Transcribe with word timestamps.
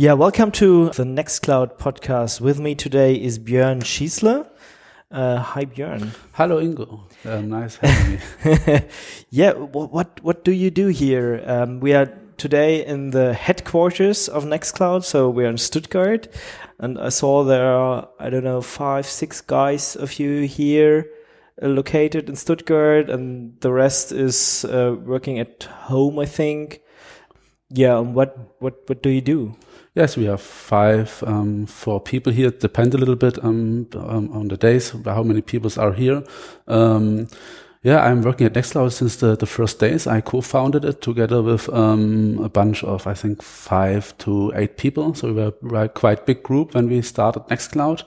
Yeah, 0.00 0.14
welcome 0.14 0.50
to 0.52 0.88
the 0.88 1.04
Nextcloud 1.04 1.76
podcast. 1.76 2.40
With 2.40 2.58
me 2.58 2.74
today 2.74 3.16
is 3.16 3.38
Björn 3.38 3.82
Schießle. 3.82 4.48
Uh, 5.10 5.36
hi, 5.40 5.66
Björn. 5.66 6.16
Hello, 6.32 6.58
Ingo. 6.58 7.02
Uh, 7.22 7.42
nice 7.42 7.76
having 7.76 8.18
me. 8.18 8.80
yeah, 9.28 9.52
what, 9.52 9.92
what, 9.92 10.18
what 10.22 10.42
do 10.42 10.52
you 10.52 10.70
do 10.70 10.86
here? 10.86 11.44
Um, 11.44 11.80
we 11.80 11.92
are 11.92 12.10
today 12.38 12.82
in 12.86 13.10
the 13.10 13.34
headquarters 13.34 14.26
of 14.26 14.46
Nextcloud, 14.46 15.04
so 15.04 15.28
we're 15.28 15.50
in 15.50 15.58
Stuttgart, 15.58 16.28
and 16.78 16.98
I 16.98 17.10
saw 17.10 17.44
there 17.44 17.70
are 17.70 18.08
I 18.18 18.30
don't 18.30 18.44
know 18.44 18.62
five, 18.62 19.04
six 19.04 19.42
guys 19.42 19.96
of 19.96 20.18
you 20.18 20.46
here 20.46 21.10
uh, 21.62 21.66
located 21.66 22.30
in 22.30 22.36
Stuttgart, 22.36 23.10
and 23.10 23.60
the 23.60 23.70
rest 23.70 24.12
is 24.12 24.64
uh, 24.64 24.96
working 24.98 25.38
at 25.38 25.64
home, 25.64 26.18
I 26.18 26.24
think. 26.24 26.80
Yeah, 27.68 27.98
what 27.98 28.56
what 28.60 28.88
what 28.88 29.02
do 29.02 29.10
you 29.10 29.20
do? 29.20 29.56
Yes, 29.94 30.16
we 30.16 30.26
have 30.26 30.40
five, 30.40 31.22
um, 31.26 31.66
four 31.66 32.00
people 32.00 32.32
here. 32.32 32.50
Depend 32.50 32.94
a 32.94 32.98
little 32.98 33.16
bit 33.16 33.42
um, 33.44 33.88
um, 33.94 34.30
on 34.32 34.46
the 34.46 34.56
days, 34.56 34.94
how 35.04 35.24
many 35.24 35.40
people 35.40 35.70
are 35.78 35.92
here. 35.92 36.22
Um, 36.68 37.26
yeah, 37.82 38.04
I'm 38.04 38.22
working 38.22 38.46
at 38.46 38.52
Nextcloud 38.52 38.92
since 38.92 39.16
the, 39.16 39.36
the 39.36 39.46
first 39.46 39.80
days. 39.80 40.06
I 40.06 40.20
co-founded 40.20 40.84
it 40.84 41.02
together 41.02 41.42
with 41.42 41.68
um, 41.70 42.38
a 42.38 42.48
bunch 42.48 42.84
of, 42.84 43.06
I 43.08 43.14
think, 43.14 43.42
five 43.42 44.16
to 44.18 44.52
eight 44.54 44.76
people. 44.76 45.14
So 45.14 45.32
we 45.32 45.52
were 45.62 45.84
a 45.84 45.88
quite 45.88 46.24
big 46.24 46.44
group 46.44 46.74
when 46.74 46.88
we 46.88 47.02
started 47.02 47.42
Nextcloud. 47.48 48.04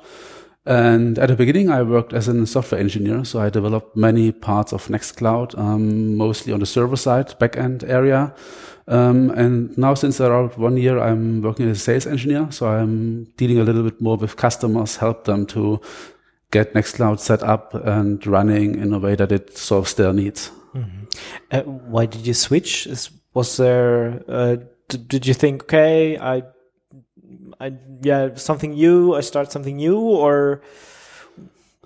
And 0.66 1.20
at 1.20 1.28
the 1.28 1.36
beginning, 1.36 1.70
I 1.70 1.84
worked 1.84 2.14
as 2.14 2.28
a 2.28 2.48
software 2.48 2.80
engineer. 2.80 3.26
So 3.26 3.40
I 3.40 3.50
developed 3.50 3.98
many 3.98 4.32
parts 4.32 4.72
of 4.72 4.88
Nextcloud, 4.88 5.58
um, 5.58 6.16
mostly 6.16 6.54
on 6.54 6.60
the 6.62 6.66
server 6.66 6.96
side, 6.96 7.38
backend 7.40 7.88
area. 7.88 8.34
Um, 8.88 9.30
and 9.32 9.78
now 9.78 9.94
since 9.94 10.22
around 10.22 10.56
one 10.56 10.78
year, 10.78 11.00
I'm 11.00 11.42
working 11.42 11.70
as 11.70 11.78
a 11.78 11.82
sales 11.82 12.08
engineer. 12.08 12.48
So 12.52 12.68
I'm 12.68 13.26
dealing 13.36 13.60
a 13.60 13.64
little 13.64 13.84
bit 13.84 14.00
more 14.02 14.16
with 14.16 14.38
customers, 14.38 14.98
help 14.98 15.26
them 15.26 15.46
to 15.48 15.82
get 16.52 16.74
Nextcloud 16.74 17.20
set 17.20 17.44
up 17.44 17.74
and 17.74 18.26
running 18.26 18.76
in 18.76 18.94
a 18.94 19.00
way 19.00 19.16
that 19.16 19.32
it 19.32 19.58
solves 19.58 19.96
their 19.96 20.14
needs. 20.14 20.52
Mm 20.74 20.84
-hmm. 20.84 21.58
uh, 21.58 21.92
why 21.92 22.08
did 22.08 22.26
you 22.26 22.34
switch? 22.34 22.88
Was 23.34 23.56
there, 23.56 24.22
uh, 24.28 24.56
did 25.08 25.26
you 25.26 25.34
think, 25.34 25.64
okay, 25.64 26.16
I, 26.16 26.44
I, 27.60 27.74
yeah, 28.02 28.36
something 28.36 28.72
new, 28.72 29.16
I 29.16 29.22
start 29.22 29.52
something 29.52 29.78
new 29.78 30.00
or, 30.00 30.62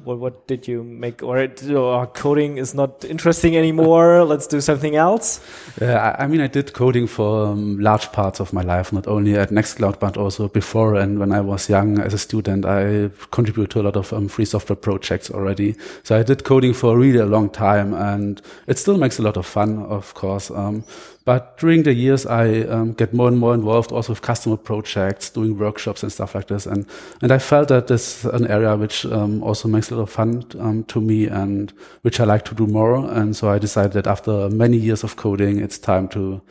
what 0.03 0.19
what 0.19 0.47
did 0.47 0.67
you 0.67 0.83
make 0.83 1.23
or 1.23 1.37
it, 1.37 1.63
oh, 1.69 2.05
coding 2.13 2.57
is 2.57 2.73
not 2.73 3.03
interesting 3.03 3.57
anymore 3.57 4.23
let's 4.31 4.47
do 4.47 4.61
something 4.61 4.95
else? 4.95 5.41
Yeah 5.81 6.15
I, 6.17 6.23
I 6.23 6.27
mean 6.27 6.41
i 6.41 6.47
did 6.47 6.73
coding 6.73 7.07
for 7.07 7.47
um, 7.47 7.79
large 7.79 8.11
parts 8.11 8.39
of 8.39 8.53
my 8.53 8.61
life 8.61 8.93
not 8.93 9.07
only 9.07 9.35
at 9.35 9.49
nextcloud 9.49 9.99
but 9.99 10.17
also 10.17 10.47
before 10.47 10.95
and 10.95 11.19
when 11.19 11.31
i 11.31 11.41
was 11.41 11.69
young 11.69 11.99
as 11.99 12.13
a 12.13 12.17
student 12.17 12.65
i 12.65 13.09
contributed 13.31 13.71
to 13.71 13.81
a 13.81 13.83
lot 13.83 13.95
of 13.95 14.13
um, 14.13 14.27
free 14.27 14.45
software 14.45 14.75
projects 14.75 15.31
already. 15.31 15.75
So 16.03 16.17
i 16.17 16.23
did 16.23 16.43
coding 16.43 16.73
for 16.73 16.97
really 16.97 17.19
a 17.19 17.25
long 17.25 17.49
time 17.49 17.93
and 17.93 18.41
it 18.67 18.77
still 18.77 18.97
makes 18.97 19.19
a 19.19 19.23
lot 19.23 19.38
of 19.38 19.45
fun 19.45 19.79
of 19.85 20.13
course. 20.13 20.51
Um, 20.51 20.83
but 21.28 21.58
during 21.58 21.83
the 21.83 21.94
years, 21.94 22.25
I 22.25 22.61
um, 22.61 22.94
get 22.94 23.14
more 23.14 23.28
and 23.28 23.38
more 23.38 23.53
involved 23.53 23.92
also 23.92 24.14
with 24.14 24.22
customer 24.22 24.56
projects, 24.56 25.30
doing 25.30 25.58
workshops 25.58 26.02
and 26.02 26.09
stuff 26.09 26.34
like 26.34 26.47
this. 26.47 26.66
And, 26.66 26.86
and 27.22 27.34
I 27.34 27.38
felt 27.38 27.67
that 27.67 27.88
this 27.88 28.23
is 28.23 28.31
an 28.31 28.47
area 28.47 28.78
which 28.78 29.06
um, 29.06 29.44
also 29.44 29.67
makes 29.67 29.92
a 29.92 29.97
lot 29.97 30.03
of 30.03 30.09
fun 30.09 30.45
um, 30.58 30.86
to 30.86 31.02
me 31.02 31.28
and 31.28 31.73
which 32.03 32.22
I 32.22 32.23
like 32.23 32.45
to 32.45 32.56
do 32.56 32.66
more. 32.66 32.95
And 33.11 33.36
so 33.36 33.50
I 33.50 33.59
decided 33.59 33.92
that 33.92 34.08
after 34.08 34.50
many 34.52 34.78
years 34.78 35.03
of 35.03 35.17
coding, 35.17 35.59
it's 35.59 35.78
time 35.78 36.08
to, 36.09 36.42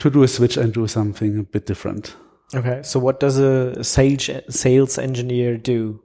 to 0.00 0.10
do 0.10 0.24
a 0.24 0.28
switch 0.28 0.56
and 0.56 0.74
do 0.74 0.88
something 0.88 1.38
a 1.38 1.42
bit 1.44 1.66
different. 1.66 2.16
Okay. 2.52 2.82
So 2.82 2.98
what 2.98 3.20
does 3.20 3.38
a 3.38 3.84
sales, 3.84 4.28
sales 4.48 4.98
engineer 4.98 5.56
do 5.56 6.02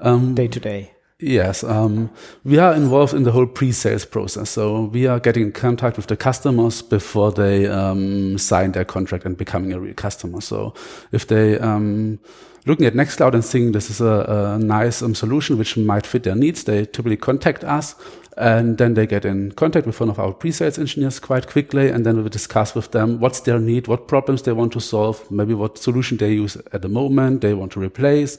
um, 0.00 0.34
day 0.34 0.48
to 0.48 0.58
day? 0.58 0.92
Yes, 1.22 1.62
um, 1.62 2.10
we 2.42 2.58
are 2.58 2.74
involved 2.74 3.14
in 3.14 3.22
the 3.22 3.30
whole 3.30 3.46
pre-sales 3.46 4.04
process. 4.04 4.50
So 4.50 4.86
we 4.86 5.06
are 5.06 5.20
getting 5.20 5.44
in 5.44 5.52
contact 5.52 5.96
with 5.96 6.08
the 6.08 6.16
customers 6.16 6.82
before 6.82 7.30
they 7.30 7.68
um, 7.68 8.36
sign 8.38 8.72
their 8.72 8.84
contract 8.84 9.24
and 9.24 9.36
becoming 9.36 9.72
a 9.72 9.78
real 9.78 9.94
customer. 9.94 10.40
So 10.40 10.74
if 11.12 11.28
they 11.28 11.60
um, 11.60 12.18
looking 12.66 12.86
at 12.86 12.94
Nextcloud 12.94 13.34
and 13.34 13.44
seeing 13.44 13.70
this 13.70 13.88
is 13.88 14.00
a, 14.00 14.56
a 14.56 14.58
nice 14.58 15.00
um, 15.00 15.14
solution 15.14 15.58
which 15.58 15.76
might 15.76 16.06
fit 16.06 16.24
their 16.24 16.34
needs, 16.34 16.64
they 16.64 16.86
typically 16.86 17.16
contact 17.16 17.62
us 17.62 17.94
and 18.36 18.78
then 18.78 18.94
they 18.94 19.06
get 19.06 19.24
in 19.24 19.52
contact 19.52 19.86
with 19.86 20.00
one 20.00 20.08
of 20.08 20.18
our 20.18 20.32
pre-sales 20.32 20.78
engineers 20.78 21.18
quite 21.18 21.46
quickly. 21.46 21.88
And 21.88 22.06
then 22.06 22.22
we 22.22 22.28
discuss 22.30 22.74
with 22.74 22.92
them 22.92 23.20
what's 23.20 23.40
their 23.40 23.58
need, 23.58 23.88
what 23.88 24.08
problems 24.08 24.42
they 24.42 24.52
want 24.52 24.72
to 24.72 24.80
solve, 24.80 25.30
maybe 25.30 25.54
what 25.54 25.78
solution 25.78 26.16
they 26.16 26.32
use 26.32 26.56
at 26.72 26.82
the 26.82 26.88
moment 26.88 27.40
they 27.40 27.54
want 27.54 27.72
to 27.72 27.80
replace. 27.80 28.38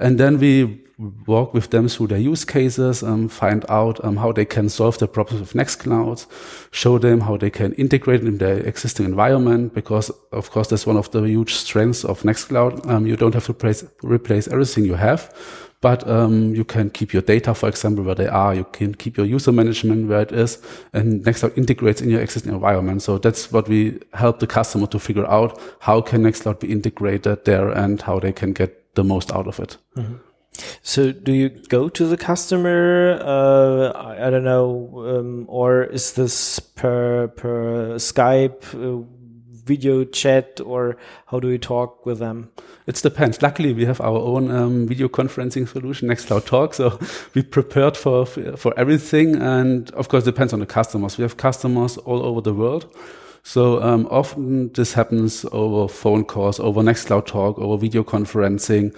And 0.00 0.18
then 0.18 0.38
we 0.38 0.82
walk 1.26 1.52
with 1.52 1.68
them 1.70 1.88
through 1.88 2.06
their 2.06 2.18
use 2.18 2.44
cases, 2.44 3.02
um, 3.02 3.28
find 3.28 3.66
out 3.68 4.02
um, 4.02 4.16
how 4.16 4.32
they 4.32 4.46
can 4.46 4.68
solve 4.68 4.96
the 4.98 5.06
problems 5.06 5.40
with 5.40 5.52
Nextcloud, 5.52 6.26
show 6.70 6.96
them 6.96 7.20
how 7.20 7.36
they 7.36 7.50
can 7.50 7.74
integrate 7.74 8.22
in 8.22 8.38
their 8.38 8.60
existing 8.60 9.04
environment, 9.04 9.74
because 9.74 10.10
of 10.32 10.50
course 10.50 10.68
that's 10.68 10.86
one 10.86 10.96
of 10.96 11.10
the 11.10 11.20
huge 11.22 11.52
strengths 11.52 12.04
of 12.04 12.22
Nextcloud. 12.22 12.88
Um, 12.88 13.06
you 13.06 13.16
don't 13.16 13.34
have 13.34 13.44
to 13.44 13.52
replace, 13.52 13.84
replace 14.02 14.48
everything 14.48 14.86
you 14.86 14.94
have 14.94 15.34
but 15.80 16.08
um, 16.08 16.54
you 16.54 16.64
can 16.64 16.90
keep 16.90 17.12
your 17.12 17.22
data, 17.22 17.54
for 17.54 17.68
example, 17.68 18.04
where 18.04 18.14
they 18.14 18.28
are. 18.28 18.54
You 18.54 18.64
can 18.64 18.94
keep 18.94 19.16
your 19.16 19.26
user 19.26 19.52
management 19.52 20.08
where 20.08 20.22
it 20.22 20.32
is, 20.32 20.58
and 20.92 21.24
Nextcloud 21.24 21.56
integrates 21.56 22.00
in 22.00 22.10
your 22.10 22.20
existing 22.20 22.52
environment. 22.52 23.02
So 23.02 23.18
that's 23.18 23.52
what 23.52 23.68
we 23.68 24.00
help 24.14 24.38
the 24.38 24.46
customer 24.46 24.86
to 24.88 24.98
figure 24.98 25.26
out: 25.26 25.60
how 25.80 26.00
can 26.00 26.22
Nextcloud 26.22 26.60
be 26.60 26.72
integrated 26.72 27.44
there, 27.44 27.70
and 27.70 28.00
how 28.02 28.18
they 28.18 28.32
can 28.32 28.52
get 28.52 28.94
the 28.96 29.04
most 29.04 29.32
out 29.32 29.46
of 29.46 29.60
it. 29.60 29.78
Mm 29.94 30.04
-hmm. 30.04 30.18
So, 30.82 31.12
do 31.12 31.32
you 31.32 31.48
go 31.68 31.88
to 31.88 32.08
the 32.08 32.16
customer? 32.16 33.18
Uh, 33.20 33.92
I, 34.10 34.26
I, 34.26 34.30
don't 34.30 34.44
know, 34.44 34.68
um, 35.06 35.44
or 35.48 35.84
is 35.84 36.12
this 36.12 36.60
per 36.60 37.28
per 37.28 37.98
Skype? 37.98 38.64
Uh, 38.74 39.04
video 39.66 40.04
chat 40.04 40.60
or 40.64 40.96
how 41.26 41.40
do 41.40 41.50
you 41.50 41.58
talk 41.58 42.06
with 42.06 42.18
them? 42.20 42.50
It 42.86 42.94
depends. 42.96 43.42
Luckily, 43.42 43.72
we 43.72 43.84
have 43.84 44.00
our 44.00 44.18
own 44.18 44.50
um, 44.50 44.86
video 44.86 45.08
conferencing 45.08 45.68
solution, 45.68 46.08
Nextcloud 46.08 46.46
Talk. 46.46 46.74
So 46.74 46.98
we 47.34 47.42
prepared 47.42 47.96
for 47.96 48.24
for 48.24 48.72
everything, 48.78 49.36
and 49.36 49.90
of 49.90 50.08
course, 50.08 50.22
it 50.22 50.30
depends 50.32 50.52
on 50.52 50.60
the 50.60 50.66
customers. 50.66 51.18
We 51.18 51.22
have 51.22 51.36
customers 51.36 51.98
all 51.98 52.22
over 52.22 52.40
the 52.40 52.54
world. 52.54 52.86
So 53.42 53.80
um, 53.82 54.08
often 54.10 54.72
this 54.72 54.94
happens 54.94 55.44
over 55.52 55.86
phone 55.92 56.24
calls, 56.24 56.58
over 56.58 56.80
Nextcloud 56.82 57.26
Talk, 57.26 57.58
over 57.58 57.76
video 57.76 58.02
conferencing. 58.02 58.92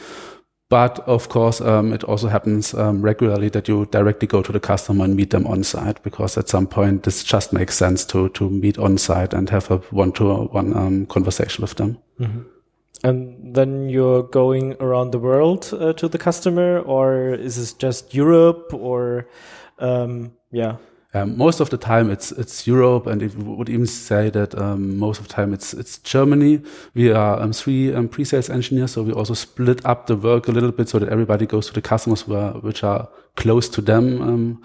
But 0.70 1.00
of 1.00 1.30
course, 1.30 1.62
um, 1.62 1.94
it 1.94 2.04
also 2.04 2.28
happens 2.28 2.74
um, 2.74 3.00
regularly 3.00 3.48
that 3.50 3.68
you 3.68 3.86
directly 3.86 4.28
go 4.28 4.42
to 4.42 4.52
the 4.52 4.60
customer 4.60 5.04
and 5.04 5.16
meet 5.16 5.30
them 5.30 5.46
on 5.46 5.64
site 5.64 6.02
because 6.02 6.36
at 6.36 6.48
some 6.48 6.66
point 6.66 7.04
this 7.04 7.24
just 7.24 7.52
makes 7.54 7.74
sense 7.74 8.04
to 8.06 8.28
to 8.30 8.50
meet 8.50 8.78
on 8.78 8.98
site 8.98 9.32
and 9.32 9.48
have 9.48 9.70
a 9.70 9.78
one 9.90 10.12
to 10.12 10.48
one 10.52 10.76
um, 10.76 11.06
conversation 11.06 11.62
with 11.62 11.74
them. 11.76 11.98
Mm 12.18 12.26
-hmm. 12.26 12.44
And 13.02 13.54
then 13.54 13.88
you're 13.88 14.28
going 14.30 14.76
around 14.80 15.12
the 15.12 15.20
world 15.20 15.72
uh, 15.72 15.92
to 15.92 16.08
the 16.08 16.18
customer, 16.18 16.82
or 16.84 17.34
is 17.34 17.54
this 17.54 17.74
just 17.82 18.14
Europe, 18.14 18.76
or 18.76 19.26
um, 19.78 20.32
yeah? 20.50 20.76
Um, 21.18 21.36
most 21.36 21.60
of 21.60 21.70
the 21.70 21.76
time 21.76 22.10
it's 22.10 22.32
it's 22.32 22.66
Europe, 22.66 23.06
and 23.06 23.22
it 23.22 23.34
would 23.36 23.68
even 23.68 23.86
say 23.86 24.30
that 24.30 24.54
um, 24.58 24.98
most 24.98 25.20
of 25.20 25.28
the 25.28 25.34
time 25.34 25.54
it's 25.54 25.74
it's 25.74 25.98
Germany. 25.98 26.60
We 26.94 27.10
are 27.12 27.40
um, 27.40 27.52
three 27.52 27.94
um, 27.94 28.08
pre-sales 28.08 28.50
engineers, 28.50 28.92
so 28.92 29.02
we 29.02 29.12
also 29.12 29.34
split 29.34 29.84
up 29.84 30.06
the 30.06 30.16
work 30.16 30.48
a 30.48 30.52
little 30.52 30.72
bit 30.72 30.88
so 30.88 30.98
that 30.98 31.08
everybody 31.08 31.46
goes 31.46 31.66
to 31.66 31.72
the 31.72 31.82
customers 31.82 32.28
where, 32.28 32.50
which 32.62 32.84
are 32.84 33.08
close 33.36 33.68
to 33.70 33.80
them. 33.80 34.22
Um, 34.22 34.62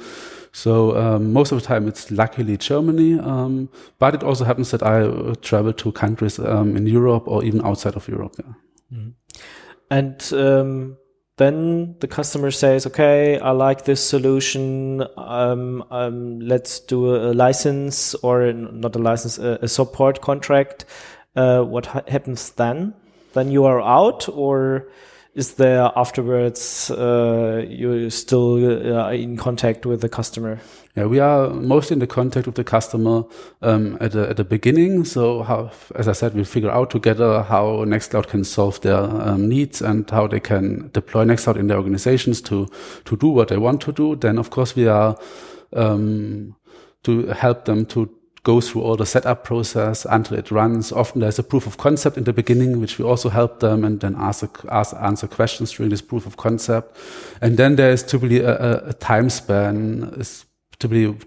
so 0.51 0.95
um, 0.97 1.33
most 1.33 1.51
of 1.51 1.61
the 1.61 1.67
time 1.67 1.87
it's 1.87 2.11
luckily 2.11 2.57
Germany, 2.57 3.15
but 3.99 4.15
it 4.15 4.23
also 4.23 4.45
happens 4.45 4.69
that 4.71 4.83
I 4.83 5.01
uh, 5.01 5.33
travel 5.41 5.73
to 5.73 5.91
countries 5.91 6.39
in 6.39 6.87
Europe 6.87 7.27
or 7.27 7.43
even 7.43 7.65
outside 7.65 7.95
of 7.95 8.07
Europe. 8.07 8.35
Yeah. 8.37 8.97
Mm. 8.97 9.13
And 9.89 10.33
then 11.37 11.95
the 11.99 12.07
customer 12.07 12.51
says, 12.51 12.85
okay, 12.85 13.39
I 13.39 13.51
like 13.51 13.85
this 13.85 14.07
solution. 14.07 15.03
Um, 15.17 15.83
um, 15.89 16.39
let's 16.39 16.79
do 16.79 17.15
a, 17.15 17.33
license 17.33 18.13
or 18.15 18.53
not 18.53 18.95
a 18.95 18.99
license, 18.99 19.39
a, 19.39 19.57
a 19.61 19.67
support 19.67 20.21
contract. 20.21 20.85
Uh, 21.35 21.63
what 21.63 21.87
ha 21.87 22.01
happens 22.07 22.51
then? 22.51 22.93
Then 23.33 23.49
you 23.49 23.65
are 23.65 23.81
out 23.81 24.29
or 24.29 24.89
is 25.35 25.55
there 25.55 25.91
afterwards 25.95 26.91
uh, 26.91 27.65
you're 27.67 28.09
still 28.11 28.55
uh, 28.95 29.09
in 29.11 29.35
contact 29.35 29.85
with 29.85 30.01
the 30.01 30.09
customer? 30.09 30.59
Yeah, 30.95 31.05
we 31.05 31.19
are 31.19 31.49
mostly 31.49 31.95
in 31.95 31.99
the 31.99 32.07
contact 32.07 32.45
with 32.45 32.55
the 32.55 32.63
customer 32.63 33.23
um, 33.63 33.97
at, 33.99 34.11
the, 34.11 34.29
at 34.29 34.37
the 34.37 34.43
beginning. 34.43 35.05
So, 35.05 35.41
how, 35.41 35.71
as 35.95 36.07
I 36.07 36.11
said, 36.11 36.35
we 36.35 36.43
figure 36.43 36.69
out 36.69 36.91
together 36.91 37.41
how 37.41 37.83
Nextcloud 37.83 38.27
can 38.27 38.43
solve 38.43 38.79
their 38.81 38.99
um, 38.99 39.49
needs 39.49 39.81
and 39.81 40.07
how 40.07 40.27
they 40.27 40.39
can 40.39 40.91
deploy 40.93 41.25
Nextcloud 41.25 41.55
in 41.57 41.65
their 41.65 41.77
organizations 41.77 42.39
to 42.41 42.67
to 43.05 43.17
do 43.17 43.27
what 43.27 43.47
they 43.47 43.57
want 43.57 43.81
to 43.81 43.91
do. 43.91 44.15
Then, 44.15 44.37
of 44.37 44.51
course, 44.51 44.75
we 44.75 44.87
are 44.87 45.17
um, 45.75 46.55
to 47.03 47.27
help 47.27 47.65
them 47.65 47.87
to 47.87 48.09
go 48.43 48.59
through 48.59 48.81
all 48.81 48.97
the 48.97 49.05
setup 49.05 49.45
process 49.45 50.05
until 50.09 50.37
it 50.37 50.51
runs. 50.51 50.91
Often 50.91 51.21
there's 51.21 51.39
a 51.39 51.43
proof 51.43 51.65
of 51.65 51.77
concept 51.77 52.17
in 52.17 52.25
the 52.25 52.33
beginning, 52.33 52.81
which 52.81 52.99
we 52.99 53.05
also 53.05 53.29
help 53.29 53.61
them 53.61 53.85
and 53.85 54.01
then 54.01 54.15
ask, 54.17 54.43
ask 54.69 54.95
answer 54.99 55.27
questions 55.27 55.71
during 55.71 55.89
this 55.89 56.01
proof 56.01 56.25
of 56.25 56.35
concept. 56.35 56.97
And 57.41 57.55
then 57.55 57.77
there's 57.77 58.03
typically 58.03 58.41
a, 58.41 58.89
a 58.89 58.93
time 58.93 59.29
span, 59.29 60.13
is 60.17 60.45
typically 60.77 61.17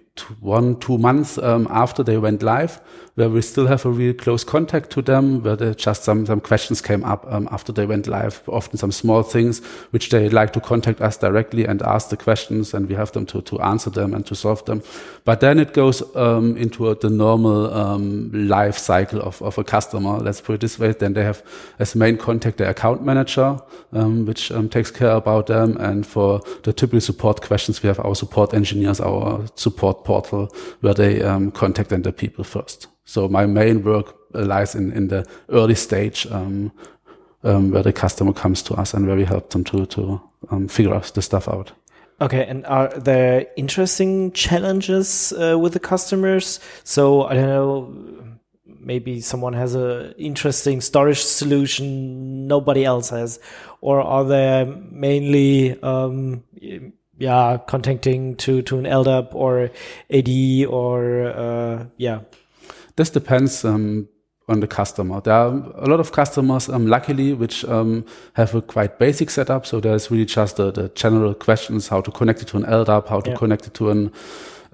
one, 0.40 0.78
two 0.78 0.98
months 0.98 1.38
um, 1.38 1.66
after 1.70 2.02
they 2.02 2.18
went 2.18 2.42
live, 2.42 2.80
where 3.16 3.30
we 3.30 3.40
still 3.40 3.66
have 3.66 3.84
a 3.86 3.90
real 3.90 4.12
close 4.12 4.44
contact 4.44 4.90
to 4.90 5.00
them, 5.00 5.42
where 5.42 5.56
there 5.56 5.74
just 5.74 6.04
some, 6.04 6.26
some 6.26 6.40
questions 6.40 6.82
came 6.82 7.02
up 7.02 7.26
um, 7.32 7.48
after 7.50 7.72
they 7.72 7.86
went 7.86 8.06
live, 8.06 8.42
often 8.46 8.76
some 8.76 8.92
small 8.92 9.22
things 9.22 9.64
which 9.90 10.10
they 10.10 10.28
like 10.28 10.52
to 10.52 10.60
contact 10.60 11.00
us 11.00 11.16
directly 11.16 11.66
and 11.66 11.80
ask 11.82 12.10
the 12.10 12.16
questions 12.16 12.74
and 12.74 12.88
we 12.88 12.94
have 12.94 13.10
them 13.12 13.24
to, 13.24 13.40
to 13.40 13.58
answer 13.60 13.88
them 13.88 14.12
and 14.12 14.26
to 14.26 14.34
solve 14.34 14.62
them. 14.66 14.82
But 15.24 15.40
then 15.40 15.58
it 15.58 15.72
goes 15.72 16.02
um, 16.14 16.58
into 16.58 16.90
a, 16.90 16.94
the 16.94 17.08
normal 17.08 17.72
um, 17.72 18.30
life 18.32 18.76
cycle 18.76 19.22
of, 19.22 19.40
of 19.40 19.56
a 19.56 19.64
customer. 19.64 20.18
Let's 20.18 20.42
put 20.42 20.56
it 20.56 20.60
this 20.60 20.78
way. 20.78 20.92
Then 20.92 21.14
they 21.14 21.24
have 21.24 21.42
as 21.78 21.94
main 21.94 22.18
contact 22.18 22.58
their 22.58 22.68
account 22.68 23.02
manager, 23.02 23.58
um, 23.92 24.26
which 24.26 24.52
um, 24.52 24.68
takes 24.68 24.90
care 24.90 25.12
about 25.12 25.46
them. 25.46 25.78
And 25.78 26.06
for 26.06 26.40
the 26.64 26.72
typical 26.74 27.00
support 27.00 27.40
questions, 27.40 27.82
we 27.82 27.86
have 27.86 28.00
our 28.00 28.14
support 28.14 28.52
engineers, 28.52 29.00
our 29.00 29.46
support 29.54 30.04
portal 30.04 30.54
where 30.82 30.94
they 30.94 31.22
um, 31.22 31.50
contact 31.50 31.88
the 31.88 32.12
people 32.12 32.44
first. 32.44 32.88
So 33.06 33.28
my 33.28 33.46
main 33.46 33.82
work 33.82 34.14
lies 34.34 34.74
in, 34.74 34.92
in 34.92 35.08
the 35.08 35.26
early 35.48 35.74
stage 35.74 36.26
um, 36.30 36.72
um, 37.42 37.70
where 37.70 37.82
the 37.82 37.92
customer 37.92 38.32
comes 38.32 38.62
to 38.64 38.74
us 38.74 38.92
and 38.92 39.06
where 39.06 39.16
we 39.16 39.24
help 39.24 39.50
them 39.50 39.64
to, 39.64 39.86
to 39.86 40.20
um, 40.50 40.68
figure 40.68 40.94
out 40.94 41.14
the 41.14 41.22
stuff 41.22 41.48
out. 41.48 41.72
Okay, 42.20 42.46
and 42.46 42.64
are 42.66 42.88
there 42.88 43.46
interesting 43.56 44.32
challenges 44.32 45.32
uh, 45.32 45.58
with 45.58 45.74
the 45.74 45.80
customers? 45.80 46.60
So 46.82 47.24
I 47.24 47.34
don't 47.34 47.46
know, 47.46 48.36
maybe 48.80 49.20
someone 49.20 49.52
has 49.52 49.74
a 49.74 50.14
interesting 50.16 50.80
storage 50.80 51.22
solution 51.22 52.46
nobody 52.46 52.84
else 52.84 53.10
has, 53.10 53.38
or 53.80 54.00
are 54.00 54.24
there 54.24 54.64
mainly 54.64 55.80
um, 55.82 56.42
yeah, 57.18 57.58
contacting 57.66 58.36
to, 58.36 58.62
to 58.62 58.78
an 58.78 58.84
LDAP 58.84 59.34
or 59.34 59.70
AD 60.10 60.70
or, 60.70 61.26
uh, 61.26 61.86
yeah. 61.96 62.20
This 62.96 63.10
depends, 63.10 63.64
um, 63.64 64.08
on 64.48 64.60
the 64.60 64.66
customer. 64.66 65.20
There 65.20 65.34
are 65.34 65.48
a 65.48 65.86
lot 65.86 66.00
of 66.00 66.12
customers, 66.12 66.68
um, 66.68 66.86
luckily, 66.86 67.32
which 67.32 67.64
um, 67.64 68.04
have 68.34 68.54
a 68.54 68.62
quite 68.62 68.98
basic 68.98 69.30
setup. 69.30 69.66
So 69.66 69.80
there's 69.80 70.10
really 70.10 70.24
just 70.24 70.56
the, 70.56 70.70
the 70.70 70.88
general 70.90 71.34
questions, 71.34 71.88
how 71.88 72.00
to 72.00 72.10
connect 72.10 72.42
it 72.42 72.48
to 72.48 72.58
an 72.58 72.64
LDAP, 72.64 73.08
how 73.08 73.20
to 73.20 73.30
yeah. 73.30 73.36
connect 73.36 73.66
it 73.66 73.74
to 73.74 73.90
an 73.90 74.12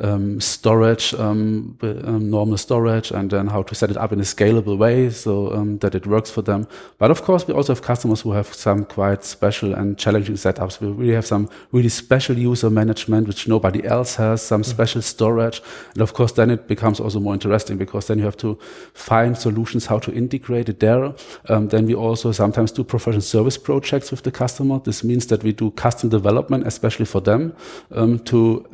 um, 0.03 0.41
storage, 0.41 1.15
um, 1.15 1.79
um, 1.83 2.31
normal 2.31 2.59
storage, 2.59 3.11
and 3.11 3.31
then 3.31 3.47
how 3.47 3.63
to 3.63 3.75
set 3.75 3.91
it 3.91 3.97
up 3.97 4.13
in 4.13 4.21
a 4.21 4.25
scalable 4.25 4.77
way 4.77 5.11
so 5.11 5.53
um, 5.55 5.79
that 5.79 5.95
it 5.95 6.07
works 6.07 6.31
for 6.31 6.43
them. 6.43 6.67
But 6.99 7.11
of 7.11 7.23
course, 7.23 7.47
we 7.47 7.55
also 7.55 7.75
have 7.75 7.83
customers 7.83 8.21
who 8.21 8.33
have 8.33 8.53
some 8.53 8.85
quite 8.85 9.25
special 9.25 9.75
and 9.75 9.97
challenging 9.97 10.35
setups. 10.35 10.81
We 10.81 10.89
really 10.89 11.15
have 11.15 11.27
some 11.27 11.49
really 11.71 11.89
special 11.89 12.37
user 12.37 12.71
management, 12.71 13.29
which 13.29 13.47
nobody 13.47 13.85
else 13.85 14.17
has, 14.17 14.43
some 14.43 14.63
mm-hmm. 14.63 14.71
special 14.71 15.03
storage. 15.03 15.63
And 15.95 16.03
of 16.03 16.15
course, 16.15 16.33
then 16.33 16.51
it 16.51 16.67
becomes 16.67 17.01
also 17.01 17.21
more 17.21 17.35
interesting 17.35 17.79
because 17.79 18.09
then 18.09 18.19
you 18.19 18.25
have 18.25 18.37
to 18.39 18.59
find 18.95 19.39
solutions 19.39 19.87
how 19.87 19.99
to 20.01 20.13
integrate 20.13 20.69
it 20.69 20.81
there. 20.81 21.15
Um, 21.49 21.69
then 21.69 21.87
we 21.87 21.95
also 21.95 22.33
sometimes 22.33 22.73
do 22.73 22.85
professional 22.85 23.23
service 23.23 23.57
projects 23.57 24.11
with 24.11 24.23
the 24.23 24.33
customer. 24.33 24.81
This 24.81 25.05
means 25.05 25.27
that 25.29 25.43
we 25.43 25.53
do 25.53 25.71
custom 25.71 26.09
development, 26.09 26.67
especially 26.67 27.07
for 27.07 27.21
them, 27.21 27.55
um, 27.93 28.19
to 28.21 28.67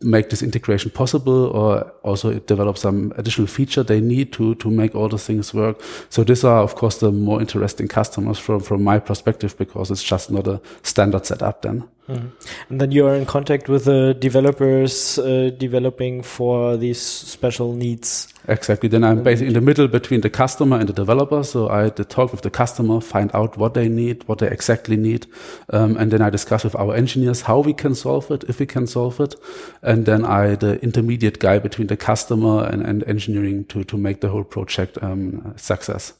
make 0.00 0.30
this 0.30 0.42
integration 0.42 0.90
possible 0.90 1.46
or 1.46 1.82
also 2.04 2.38
develop 2.40 2.78
some 2.78 3.12
additional 3.16 3.48
feature 3.48 3.82
they 3.82 4.00
need 4.00 4.32
to 4.32 4.54
to 4.56 4.70
make 4.70 4.94
all 4.94 5.08
the 5.08 5.18
things 5.18 5.52
work. 5.52 5.80
So 6.08 6.22
these 6.22 6.44
are 6.44 6.62
of 6.62 6.76
course 6.76 6.98
the 6.98 7.10
more 7.10 7.40
interesting 7.40 7.88
customers 7.88 8.38
from 8.38 8.60
from 8.60 8.84
my 8.84 9.00
perspective 9.00 9.56
because 9.58 9.90
it's 9.90 10.04
just 10.04 10.30
not 10.30 10.46
a 10.46 10.60
standard 10.82 11.26
setup 11.26 11.62
then 11.62 11.88
Mm. 12.08 12.30
And 12.70 12.80
then 12.80 12.90
you 12.90 13.06
are 13.06 13.14
in 13.14 13.26
contact 13.26 13.68
with 13.68 13.84
the 13.84 14.14
developers 14.14 15.18
uh, 15.18 15.50
developing 15.58 16.22
for 16.22 16.76
these 16.76 17.00
special 17.00 17.74
needs. 17.74 18.32
Exactly. 18.48 18.88
Then 18.88 19.04
I'm 19.04 19.22
basically 19.22 19.48
in 19.48 19.52
the 19.52 19.60
middle 19.60 19.88
between 19.88 20.22
the 20.22 20.30
customer 20.30 20.78
and 20.78 20.88
the 20.88 20.94
developer. 20.94 21.44
So 21.44 21.68
I 21.68 21.90
talk 21.90 22.32
with 22.32 22.40
the 22.40 22.50
customer, 22.50 23.00
find 23.00 23.30
out 23.34 23.58
what 23.58 23.74
they 23.74 23.88
need, 23.88 24.26
what 24.26 24.38
they 24.38 24.48
exactly 24.48 24.96
need. 24.96 25.26
Um, 25.70 25.98
and 25.98 26.10
then 26.10 26.22
I 26.22 26.30
discuss 26.30 26.64
with 26.64 26.74
our 26.76 26.94
engineers 26.94 27.42
how 27.42 27.60
we 27.60 27.74
can 27.74 27.94
solve 27.94 28.30
it, 28.30 28.44
if 28.48 28.58
we 28.58 28.66
can 28.66 28.86
solve 28.86 29.20
it. 29.20 29.34
And 29.82 30.06
then 30.06 30.24
I, 30.24 30.54
the 30.54 30.82
intermediate 30.82 31.40
guy 31.40 31.58
between 31.58 31.88
the 31.88 31.96
customer 31.96 32.64
and, 32.64 32.82
and 32.82 33.04
engineering 33.04 33.66
to, 33.66 33.84
to 33.84 33.98
make 33.98 34.22
the 34.22 34.30
whole 34.30 34.44
project 34.44 34.96
um, 35.02 35.52
success. 35.56 36.14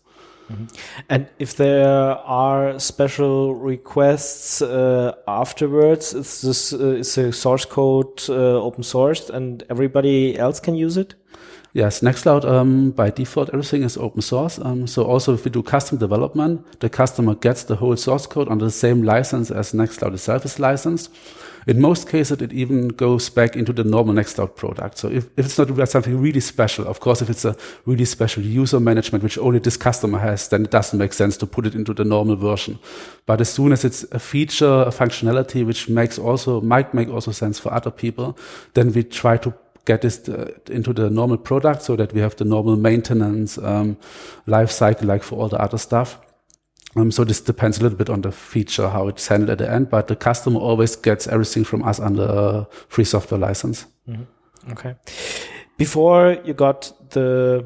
Mm-hmm. 0.50 0.64
And 1.08 1.26
if 1.38 1.56
there 1.56 1.88
are 1.88 2.78
special 2.78 3.54
requests 3.54 4.62
uh, 4.62 5.12
afterwards, 5.26 6.14
is 6.14 6.42
this 6.42 6.72
uh, 6.72 7.00
is 7.00 7.14
the 7.14 7.32
source 7.32 7.64
code 7.64 8.22
uh, 8.28 8.62
open 8.62 8.82
sourced 8.82 9.30
and 9.30 9.62
everybody 9.68 10.38
else 10.38 10.60
can 10.60 10.74
use 10.74 10.96
it? 10.96 11.14
Yes, 11.74 12.00
Nextcloud 12.00 12.44
um, 12.44 12.92
by 12.92 13.10
default 13.10 13.50
everything 13.52 13.82
is 13.82 13.96
open 13.98 14.22
source. 14.22 14.58
Um, 14.58 14.86
so 14.86 15.04
also 15.04 15.34
if 15.34 15.44
we 15.44 15.50
do 15.50 15.62
custom 15.62 15.98
development, 15.98 16.80
the 16.80 16.88
customer 16.88 17.34
gets 17.34 17.64
the 17.64 17.76
whole 17.76 17.96
source 17.96 18.26
code 18.26 18.48
under 18.48 18.64
the 18.64 18.70
same 18.70 19.02
license 19.02 19.50
as 19.50 19.72
Nextcloud 19.72 20.14
itself 20.14 20.44
is 20.44 20.58
licensed. 20.58 21.10
In 21.66 21.80
most 21.80 22.08
cases, 22.08 22.40
it 22.40 22.52
even 22.52 22.88
goes 22.88 23.28
back 23.28 23.56
into 23.56 23.72
the 23.72 23.84
normal 23.84 24.14
Nextcloud 24.14 24.56
product. 24.56 24.98
So 24.98 25.08
if, 25.08 25.26
if 25.36 25.46
it's 25.46 25.58
not 25.58 25.88
something 25.88 26.20
really 26.20 26.40
special, 26.40 26.86
of 26.86 27.00
course, 27.00 27.22
if 27.22 27.28
it's 27.28 27.44
a 27.44 27.56
really 27.86 28.04
special 28.04 28.42
user 28.42 28.80
management, 28.80 29.24
which 29.24 29.38
only 29.38 29.58
this 29.58 29.76
customer 29.76 30.18
has, 30.18 30.48
then 30.48 30.64
it 30.64 30.70
doesn't 30.70 30.98
make 30.98 31.12
sense 31.12 31.36
to 31.38 31.46
put 31.46 31.66
it 31.66 31.74
into 31.74 31.92
the 31.92 32.04
normal 32.04 32.36
version. 32.36 32.78
But 33.26 33.40
as 33.40 33.52
soon 33.52 33.72
as 33.72 33.84
it's 33.84 34.04
a 34.12 34.18
feature, 34.18 34.82
a 34.82 34.90
functionality, 34.90 35.66
which 35.66 35.88
makes 35.88 36.18
also, 36.18 36.60
might 36.60 36.94
make 36.94 37.08
also 37.08 37.32
sense 37.32 37.58
for 37.58 37.72
other 37.72 37.90
people, 37.90 38.38
then 38.74 38.92
we 38.92 39.02
try 39.02 39.36
to 39.38 39.52
get 39.84 40.02
this 40.02 40.28
uh, 40.28 40.52
into 40.70 40.92
the 40.92 41.08
normal 41.10 41.38
product 41.38 41.82
so 41.82 41.96
that 41.96 42.12
we 42.12 42.20
have 42.20 42.36
the 42.36 42.44
normal 42.44 42.76
maintenance 42.76 43.58
um, 43.58 43.96
life 44.46 44.70
cycle 44.70 45.08
like 45.08 45.22
for 45.22 45.38
all 45.38 45.48
the 45.48 45.60
other 45.60 45.78
stuff. 45.78 46.18
Um, 46.96 47.10
so 47.10 47.24
this 47.24 47.40
depends 47.40 47.78
a 47.78 47.82
little 47.82 47.98
bit 47.98 48.08
on 48.08 48.22
the 48.22 48.32
feature, 48.32 48.88
how 48.88 49.08
it's 49.08 49.28
handled 49.28 49.50
at 49.50 49.58
the 49.58 49.70
end, 49.70 49.90
but 49.90 50.08
the 50.08 50.16
customer 50.16 50.58
always 50.58 50.96
gets 50.96 51.26
everything 51.26 51.64
from 51.64 51.82
us 51.82 52.00
under 52.00 52.66
free 52.88 53.04
software 53.04 53.38
license. 53.38 53.86
Mm-hmm. 54.08 54.72
Okay. 54.72 54.94
Before 55.76 56.38
you 56.44 56.54
got 56.54 56.92
the 57.10 57.64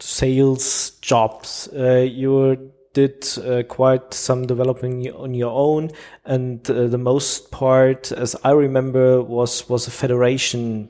sales 0.00 0.90
jobs, 1.00 1.68
uh, 1.74 2.06
you 2.10 2.72
did 2.92 3.26
uh, 3.38 3.62
quite 3.64 4.14
some 4.14 4.46
developing 4.46 5.10
on 5.12 5.34
your 5.34 5.52
own, 5.52 5.90
and 6.24 6.68
uh, 6.70 6.86
the 6.86 6.98
most 6.98 7.50
part, 7.50 8.10
as 8.12 8.34
I 8.42 8.52
remember, 8.52 9.22
was 9.22 9.68
was 9.68 9.86
a 9.86 9.90
federation 9.90 10.88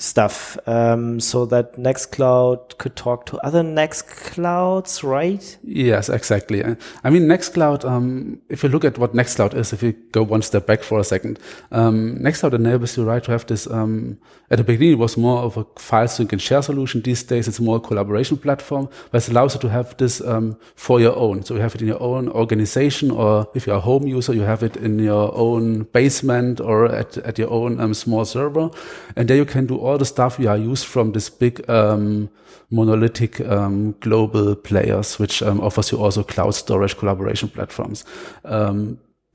stuff 0.00 0.56
um, 0.66 1.20
so 1.20 1.44
that 1.46 1.74
Nextcloud 1.74 2.78
could 2.78 2.96
talk 2.96 3.26
to 3.26 3.38
other 3.38 3.62
Nextclouds, 3.62 5.02
right? 5.02 5.58
Yes, 5.62 6.08
exactly. 6.08 6.64
I 7.04 7.10
mean, 7.10 7.26
Nextcloud, 7.26 7.84
um, 7.84 8.40
if 8.48 8.62
you 8.62 8.68
look 8.68 8.84
at 8.84 8.98
what 8.98 9.14
Nextcloud 9.14 9.54
is, 9.54 9.72
if 9.72 9.82
you 9.82 9.92
go 10.12 10.22
one 10.22 10.42
step 10.42 10.66
back 10.66 10.82
for 10.82 10.98
a 10.98 11.04
second, 11.04 11.38
um, 11.70 12.16
Nextcloud 12.18 12.54
enables 12.54 12.96
you, 12.96 13.04
right, 13.04 13.22
to 13.22 13.30
have 13.32 13.46
this, 13.46 13.66
um, 13.66 14.18
at 14.50 14.58
the 14.58 14.64
beginning, 14.64 14.92
it 14.92 14.98
was 14.98 15.16
more 15.16 15.42
of 15.42 15.56
a 15.56 15.64
file 15.76 16.08
sync 16.08 16.32
and 16.32 16.42
share 16.42 16.62
solution. 16.62 17.02
These 17.02 17.22
days, 17.24 17.46
it's 17.46 17.60
more 17.60 17.76
a 17.76 17.80
collaboration 17.80 18.36
platform, 18.36 18.88
but 19.10 19.22
it 19.22 19.30
allows 19.30 19.54
you 19.54 19.60
to 19.60 19.68
have 19.68 19.96
this 19.98 20.20
um, 20.22 20.58
for 20.74 20.98
your 20.98 21.14
own. 21.16 21.44
So 21.44 21.54
you 21.54 21.60
have 21.60 21.74
it 21.74 21.82
in 21.82 21.88
your 21.88 22.02
own 22.02 22.28
organization, 22.30 23.10
or 23.10 23.48
if 23.54 23.66
you're 23.66 23.76
a 23.76 23.80
home 23.80 24.06
user, 24.06 24.34
you 24.34 24.42
have 24.42 24.62
it 24.62 24.76
in 24.76 24.98
your 24.98 25.32
own 25.36 25.84
basement 25.92 26.60
or 26.60 26.86
at, 26.86 27.18
at 27.18 27.38
your 27.38 27.50
own 27.50 27.78
um, 27.80 27.94
small 27.94 28.24
server. 28.24 28.70
And 29.14 29.28
there 29.28 29.36
you 29.36 29.44
can 29.44 29.66
do 29.66 29.76
all 29.76 29.89
all 29.90 29.98
the 29.98 30.04
stuff 30.04 30.38
we 30.38 30.46
are 30.46 30.56
used 30.56 30.86
from 30.86 31.12
this 31.12 31.28
big 31.28 31.68
um, 31.68 32.30
monolithic 32.70 33.40
um, 33.40 33.94
global 34.00 34.54
players, 34.54 35.18
which 35.18 35.42
um, 35.42 35.60
offers 35.60 35.90
you 35.92 35.98
also 35.98 36.22
cloud 36.22 36.54
storage 36.54 36.96
collaboration 36.96 37.48
platforms. 37.48 38.04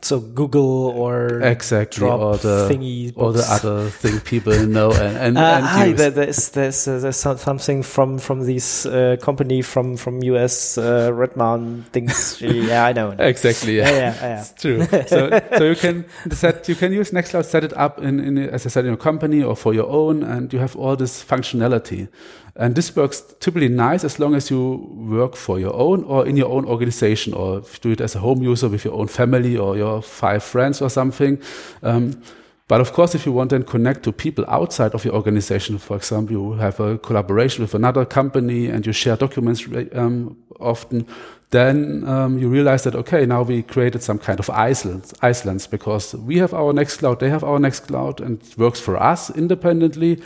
So 0.01 0.19
Google 0.19 0.89
or 0.89 1.41
exactly 1.41 2.07
or 2.07 2.37
the 2.37 2.67
thingy 2.69 3.11
or 3.15 3.33
the 3.33 3.43
other 3.49 3.89
thing 3.89 4.19
people 4.19 4.53
know 4.67 4.91
and 4.91 5.17
and, 5.17 5.37
uh, 5.37 5.41
and 5.41 5.65
hi, 5.65 5.91
there's 5.93 6.49
there's 6.49 6.87
uh, 6.87 6.99
there's 6.99 7.15
something 7.17 7.81
from 7.81 8.19
from 8.19 8.45
this 8.45 8.85
uh, 8.85 9.15
company 9.19 9.63
from 9.63 9.97
from 9.97 10.21
US 10.21 10.77
uh, 10.77 11.11
Redmond 11.11 11.87
things. 11.91 12.37
yeah, 12.41 12.85
I 12.85 12.93
know. 12.93 13.15
exactly. 13.17 13.77
Yeah, 13.77 13.89
yeah, 13.89 13.97
yeah, 13.97 14.21
yeah. 14.21 14.41
It's 14.41 14.53
true. 14.53 14.85
so 15.07 15.41
so 15.57 15.63
you 15.63 15.75
can 15.75 16.05
set 16.31 16.69
you 16.69 16.75
can 16.75 16.93
use 16.93 17.09
Nextcloud, 17.09 17.45
set 17.45 17.63
it 17.63 17.73
up 17.75 17.97
in, 17.97 18.19
in 18.19 18.37
as 18.37 18.67
I 18.67 18.69
said 18.69 18.85
in 18.85 18.91
your 18.91 18.97
company 18.97 19.41
or 19.41 19.55
for 19.55 19.73
your 19.73 19.87
own, 19.87 20.21
and 20.21 20.53
you 20.53 20.59
have 20.59 20.75
all 20.75 20.95
this 20.95 21.23
functionality. 21.23 22.09
And 22.55 22.75
this 22.75 22.95
works 22.95 23.21
typically 23.39 23.69
nice 23.69 24.05
as 24.05 24.19
long 24.19 24.35
as 24.35 24.49
you 24.49 24.89
work 25.09 25.35
for 25.35 25.59
your 25.59 25.73
own 25.73 26.03
or 26.05 26.25
in 26.25 26.37
your 26.37 26.49
own 26.49 26.65
organization, 26.65 27.33
or 27.33 27.61
do 27.81 27.91
it 27.91 28.01
as 28.01 28.15
a 28.15 28.19
home 28.19 28.41
user 28.41 28.69
with 28.69 28.85
your 28.85 28.93
own 28.93 29.07
family 29.07 29.57
or 29.57 29.77
your 29.77 30.01
five 30.01 30.43
friends 30.43 30.81
or 30.81 30.89
something. 30.89 31.37
Um, 31.83 32.21
But 32.67 32.81
of 32.81 32.93
course, 32.93 33.13
if 33.13 33.25
you 33.27 33.31
want 33.31 33.51
to 33.51 33.63
connect 33.63 34.01
to 34.03 34.11
people 34.11 34.43
outside 34.47 34.95
of 34.95 35.05
your 35.05 35.13
organization, 35.13 35.77
for 35.77 35.97
example, 35.97 36.33
you 36.35 36.53
have 36.53 36.79
a 36.79 36.97
collaboration 36.97 37.63
with 37.63 37.75
another 37.75 38.05
company 38.05 38.71
and 38.71 38.85
you 38.85 38.93
share 38.93 39.15
documents 39.15 39.67
um, 39.93 40.35
often, 40.59 41.05
then 41.51 42.03
um, 42.07 42.39
you 42.39 42.49
realize 42.49 42.83
that 42.83 42.95
okay, 42.95 43.25
now 43.25 43.43
we 43.43 43.61
created 43.61 44.01
some 44.01 44.17
kind 44.17 44.39
of 44.39 44.49
islands, 44.49 45.13
islands 45.21 45.67
because 45.67 46.15
we 46.15 46.39
have 46.39 46.55
our 46.55 46.73
Nextcloud, 46.73 47.19
they 47.19 47.29
have 47.29 47.43
our 47.43 47.59
Nextcloud, 47.59 48.19
and 48.19 48.41
it 48.41 48.57
works 48.57 48.79
for 48.79 48.97
us 48.97 49.29
independently. 49.29 50.19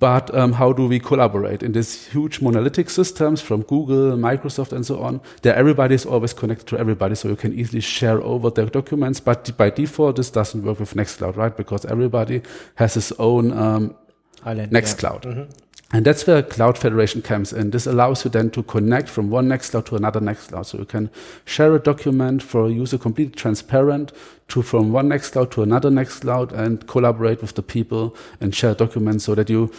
But 0.00 0.32
um, 0.32 0.52
how 0.52 0.72
do 0.72 0.86
we 0.86 1.00
collaborate 1.00 1.62
in 1.62 1.72
these 1.72 2.06
huge 2.06 2.40
monolithic 2.40 2.88
systems 2.88 3.40
from 3.40 3.62
Google, 3.62 4.16
Microsoft, 4.16 4.72
and 4.72 4.86
so 4.86 5.00
on? 5.00 5.20
There, 5.42 5.54
everybody 5.54 5.96
is 5.96 6.06
always 6.06 6.32
connected 6.32 6.66
to 6.68 6.78
everybody, 6.78 7.16
so 7.16 7.28
you 7.28 7.36
can 7.36 7.52
easily 7.52 7.80
share 7.80 8.22
over 8.22 8.50
their 8.50 8.66
documents. 8.66 9.18
But 9.18 9.56
by 9.56 9.70
default, 9.70 10.16
this 10.16 10.30
doesn't 10.30 10.62
work 10.62 10.78
with 10.78 10.94
Nextcloud, 10.94 11.36
right? 11.36 11.56
Because 11.56 11.84
everybody 11.84 12.42
has 12.76 12.94
his 12.94 13.12
own 13.18 13.52
um, 13.52 13.96
Island, 14.44 14.72
Nextcloud. 14.72 15.24
Yeah. 15.24 15.32
Mm 15.32 15.38
-hmm. 15.38 15.67
And 15.90 16.04
that's 16.04 16.26
where 16.26 16.42
Cloud 16.42 16.76
Federation 16.76 17.22
comes 17.22 17.50
in. 17.50 17.70
This 17.70 17.86
allows 17.86 18.22
you 18.24 18.30
then 18.30 18.50
to 18.50 18.62
connect 18.62 19.08
from 19.08 19.30
one 19.30 19.48
Nextcloud 19.48 19.86
to 19.86 19.96
another 19.96 20.20
Nextcloud. 20.20 20.66
So 20.66 20.78
you 20.78 20.84
can 20.84 21.08
share 21.46 21.74
a 21.74 21.78
document 21.78 22.42
for 22.42 22.66
a 22.66 22.70
user 22.70 22.98
completely 22.98 23.34
transparent 23.34 24.12
to 24.48 24.60
from 24.60 24.92
one 24.92 25.08
Nextcloud 25.08 25.50
to 25.52 25.62
another 25.62 25.90
Nextcloud 25.90 26.52
and 26.52 26.86
collaborate 26.86 27.40
with 27.40 27.54
the 27.54 27.62
people 27.62 28.14
and 28.38 28.54
share 28.54 28.74
documents 28.74 29.24
so 29.24 29.34
that 29.34 29.48
you 29.48 29.72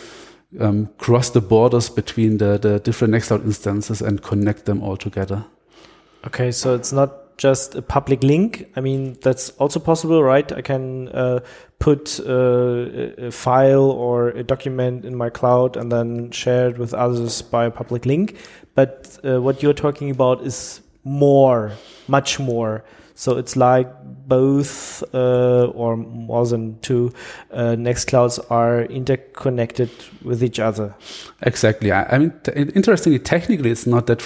um, 0.59 0.87
cross 0.97 1.29
the 1.29 1.41
borders 1.41 1.89
between 1.89 2.39
the, 2.39 2.57
the 2.57 2.79
different 2.79 3.13
Nextcloud 3.13 3.45
instances 3.45 4.01
and 4.01 4.23
connect 4.23 4.65
them 4.65 4.81
all 4.81 4.97
together. 4.97 5.45
Okay, 6.25 6.51
so 6.51 6.73
it's 6.73 6.91
not 6.91 7.18
just 7.39 7.73
a 7.73 7.81
public 7.81 8.21
link. 8.21 8.67
I 8.75 8.81
mean, 8.81 9.17
that's 9.21 9.49
also 9.51 9.79
possible, 9.79 10.21
right? 10.21 10.51
I 10.51 10.61
can 10.61 11.07
uh, 11.07 11.39
put 11.79 12.19
uh, 12.19 13.27
a 13.27 13.31
file 13.31 13.91
or 13.91 14.29
a 14.29 14.43
document 14.43 15.05
in 15.05 15.15
my 15.15 15.29
cloud 15.29 15.77
and 15.77 15.89
then 15.89 16.31
share 16.31 16.67
it 16.67 16.77
with 16.77 16.93
others 16.93 17.41
by 17.41 17.65
a 17.65 17.71
public 17.71 18.05
link. 18.05 18.35
But 18.75 19.17
uh, 19.23 19.41
what 19.41 19.63
you're 19.63 19.73
talking 19.73 20.11
about 20.11 20.45
is 20.45 20.81
more, 21.05 21.71
much 22.09 22.39
more. 22.39 22.83
So 23.15 23.37
it's 23.37 23.55
like 23.55 23.87
both 24.27 25.01
uh, 25.13 25.67
or 25.67 25.95
more 25.95 26.45
than 26.45 26.77
two 26.79 27.13
uh, 27.51 27.75
Nextclouds 27.77 28.39
are 28.51 28.83
interconnected 28.83 29.89
with 30.23 30.43
each 30.43 30.59
other. 30.59 30.93
Exactly. 31.41 31.91
I 31.91 32.17
mean, 32.17 32.33
interestingly, 32.75 33.19
technically, 33.19 33.71
it's 33.71 33.87
not 33.87 34.07
that 34.07 34.21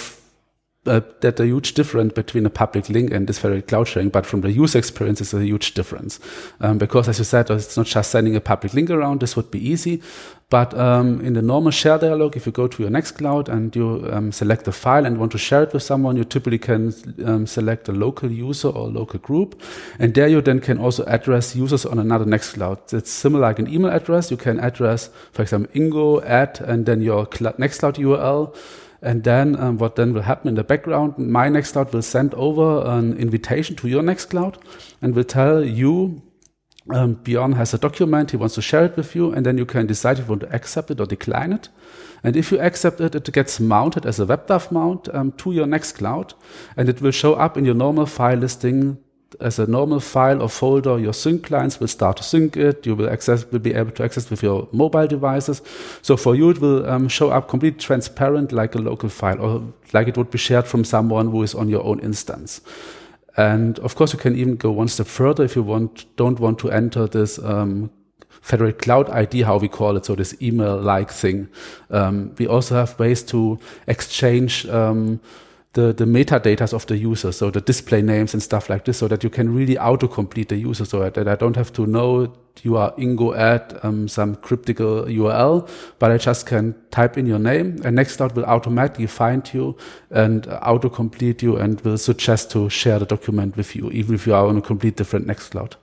uh, 0.86 1.00
that 1.20 1.40
a 1.40 1.46
huge 1.46 1.74
difference 1.74 2.12
between 2.12 2.46
a 2.46 2.50
public 2.50 2.88
link 2.88 3.12
and 3.12 3.26
this 3.26 3.38
very 3.38 3.62
cloud 3.62 3.88
sharing, 3.88 4.10
but 4.10 4.26
from 4.26 4.42
the 4.42 4.52
user 4.52 4.78
experience, 4.78 5.20
it's 5.20 5.34
a 5.34 5.44
huge 5.44 5.74
difference. 5.74 6.20
Um, 6.60 6.78
because 6.78 7.08
as 7.08 7.18
you 7.18 7.24
said, 7.24 7.50
it's 7.50 7.76
not 7.76 7.86
just 7.86 8.10
sending 8.10 8.36
a 8.36 8.40
public 8.40 8.74
link 8.74 8.90
around. 8.90 9.20
This 9.20 9.36
would 9.36 9.50
be 9.50 9.66
easy. 9.66 10.02
But 10.50 10.74
um, 10.78 11.20
in 11.22 11.32
the 11.32 11.42
normal 11.42 11.72
share 11.72 11.98
dialog, 11.98 12.36
if 12.36 12.46
you 12.46 12.52
go 12.52 12.68
to 12.68 12.82
your 12.82 12.90
Nextcloud 12.90 13.48
and 13.48 13.74
you 13.74 14.08
um, 14.12 14.30
select 14.30 14.68
a 14.68 14.72
file 14.72 15.06
and 15.06 15.18
want 15.18 15.32
to 15.32 15.38
share 15.38 15.62
it 15.62 15.72
with 15.72 15.82
someone, 15.82 16.16
you 16.16 16.24
typically 16.24 16.58
can 16.58 16.94
um, 17.24 17.46
select 17.46 17.88
a 17.88 17.92
local 17.92 18.30
user 18.30 18.68
or 18.68 18.86
local 18.86 19.18
group. 19.20 19.60
And 19.98 20.14
there 20.14 20.28
you 20.28 20.40
then 20.42 20.60
can 20.60 20.78
also 20.78 21.02
address 21.06 21.56
users 21.56 21.86
on 21.86 21.98
another 21.98 22.24
Nextcloud. 22.24 22.92
It's 22.92 23.10
similar 23.10 23.42
like 23.42 23.58
an 23.58 23.72
email 23.72 23.90
address. 23.90 24.30
You 24.30 24.36
can 24.36 24.60
address, 24.60 25.10
for 25.32 25.42
example, 25.42 25.72
Ingo 25.74 26.22
at 26.24 26.60
and 26.60 26.86
then 26.86 27.00
your 27.00 27.26
Nextcloud 27.26 27.96
URL. 27.96 28.54
And 29.04 29.22
then 29.22 29.60
um, 29.60 29.76
what 29.76 29.96
then 29.96 30.14
will 30.14 30.22
happen 30.22 30.48
in 30.48 30.54
the 30.54 30.64
background, 30.64 31.18
my 31.18 31.48
Nextcloud 31.48 31.92
will 31.92 32.02
send 32.02 32.32
over 32.34 32.84
an 32.86 33.18
invitation 33.18 33.76
to 33.76 33.88
your 33.88 34.02
Nextcloud 34.02 34.56
and 35.02 35.14
will 35.14 35.24
tell 35.24 35.62
you, 35.62 36.22
um, 36.90 37.14
Bjorn 37.14 37.52
has 37.52 37.74
a 37.74 37.78
document, 37.78 38.30
he 38.30 38.38
wants 38.38 38.54
to 38.54 38.62
share 38.62 38.86
it 38.86 38.96
with 38.96 39.14
you, 39.14 39.30
and 39.30 39.44
then 39.44 39.58
you 39.58 39.66
can 39.66 39.86
decide 39.86 40.18
if 40.18 40.24
you 40.24 40.30
want 40.30 40.40
to 40.40 40.54
accept 40.54 40.90
it 40.90 41.00
or 41.00 41.06
decline 41.06 41.52
it. 41.52 41.68
And 42.22 42.34
if 42.34 42.50
you 42.50 42.58
accept 42.58 42.98
it, 43.02 43.14
it 43.14 43.30
gets 43.30 43.60
mounted 43.60 44.06
as 44.06 44.18
a 44.18 44.24
WebDAV 44.24 44.72
mount 44.72 45.14
um, 45.14 45.32
to 45.32 45.52
your 45.52 45.66
Nextcloud, 45.66 46.32
and 46.74 46.88
it 46.88 47.02
will 47.02 47.10
show 47.10 47.34
up 47.34 47.58
in 47.58 47.66
your 47.66 47.74
normal 47.74 48.06
file 48.06 48.38
listing 48.38 49.03
as 49.40 49.58
a 49.58 49.66
normal 49.66 50.00
file 50.00 50.42
or 50.42 50.48
folder, 50.48 50.98
your 50.98 51.12
sync 51.12 51.44
clients 51.44 51.80
will 51.80 51.88
start 51.88 52.16
to 52.18 52.22
sync 52.22 52.56
it. 52.56 52.86
You 52.86 52.94
will 52.94 53.10
access, 53.10 53.44
will 53.50 53.58
be 53.58 53.74
able 53.74 53.90
to 53.92 54.04
access 54.04 54.30
with 54.30 54.42
your 54.42 54.68
mobile 54.72 55.06
devices. 55.06 55.62
So 56.02 56.16
for 56.16 56.34
you, 56.34 56.50
it 56.50 56.60
will 56.60 56.88
um, 56.88 57.08
show 57.08 57.30
up 57.30 57.48
completely 57.48 57.80
transparent 57.80 58.52
like 58.52 58.74
a 58.74 58.78
local 58.78 59.08
file 59.08 59.40
or 59.40 59.62
like 59.92 60.08
it 60.08 60.16
would 60.16 60.30
be 60.30 60.38
shared 60.38 60.66
from 60.66 60.84
someone 60.84 61.30
who 61.30 61.42
is 61.42 61.54
on 61.54 61.68
your 61.68 61.84
own 61.84 62.00
instance. 62.00 62.60
And 63.36 63.78
of 63.80 63.96
course, 63.96 64.12
you 64.12 64.18
can 64.18 64.36
even 64.36 64.56
go 64.56 64.70
one 64.70 64.88
step 64.88 65.06
further 65.06 65.44
if 65.44 65.56
you 65.56 65.62
want, 65.62 66.06
don't 66.16 66.38
want 66.38 66.58
to 66.60 66.70
enter 66.70 67.06
this, 67.06 67.38
um, 67.38 67.90
Federated 68.44 68.82
Cloud 68.82 69.08
ID, 69.08 69.40
how 69.40 69.56
we 69.56 69.68
call 69.68 69.96
it, 69.96 70.04
so 70.04 70.14
this 70.14 70.36
email-like 70.42 71.10
thing. 71.10 71.48
Um, 71.90 72.34
we 72.38 72.46
also 72.46 72.74
have 72.74 72.98
ways 72.98 73.22
to 73.22 73.58
exchange 73.86 74.66
um, 74.66 75.18
the, 75.74 75.92
the 75.92 76.04
metadata 76.04 76.72
of 76.72 76.86
the 76.86 76.96
user, 76.96 77.32
so 77.32 77.50
the 77.50 77.60
display 77.60 78.00
names 78.00 78.32
and 78.32 78.42
stuff 78.42 78.70
like 78.70 78.84
this, 78.84 78.98
so 78.98 79.08
that 79.08 79.22
you 79.22 79.30
can 79.30 79.54
really 79.54 79.74
autocomplete 79.74 80.48
the 80.48 80.56
user, 80.56 80.84
so 80.84 81.08
that 81.08 81.28
I 81.28 81.34
don't 81.34 81.56
have 81.56 81.72
to 81.74 81.86
know 81.86 82.32
you 82.62 82.76
are 82.76 82.92
Ingo 82.92 83.36
at 83.36 83.84
um, 83.84 84.08
some 84.08 84.36
cryptical 84.36 85.04
URL, 85.04 85.68
but 85.98 86.12
I 86.12 86.18
just 86.18 86.46
can 86.46 86.74
type 86.90 87.18
in 87.18 87.26
your 87.26 87.40
name, 87.40 87.80
and 87.84 87.98
Nextcloud 87.98 88.34
will 88.34 88.44
automatically 88.44 89.08
find 89.08 89.52
you 89.52 89.76
and 90.10 90.44
autocomplete 90.44 91.42
you 91.42 91.56
and 91.56 91.80
will 91.80 91.98
suggest 91.98 92.50
to 92.52 92.70
share 92.70 93.00
the 93.00 93.06
document 93.06 93.56
with 93.56 93.74
you, 93.74 93.90
even 93.90 94.14
if 94.14 94.26
you 94.26 94.34
are 94.34 94.46
on 94.46 94.56
a 94.56 94.62
complete 94.62 94.96
different 94.96 95.26
Nextcloud. 95.26 95.74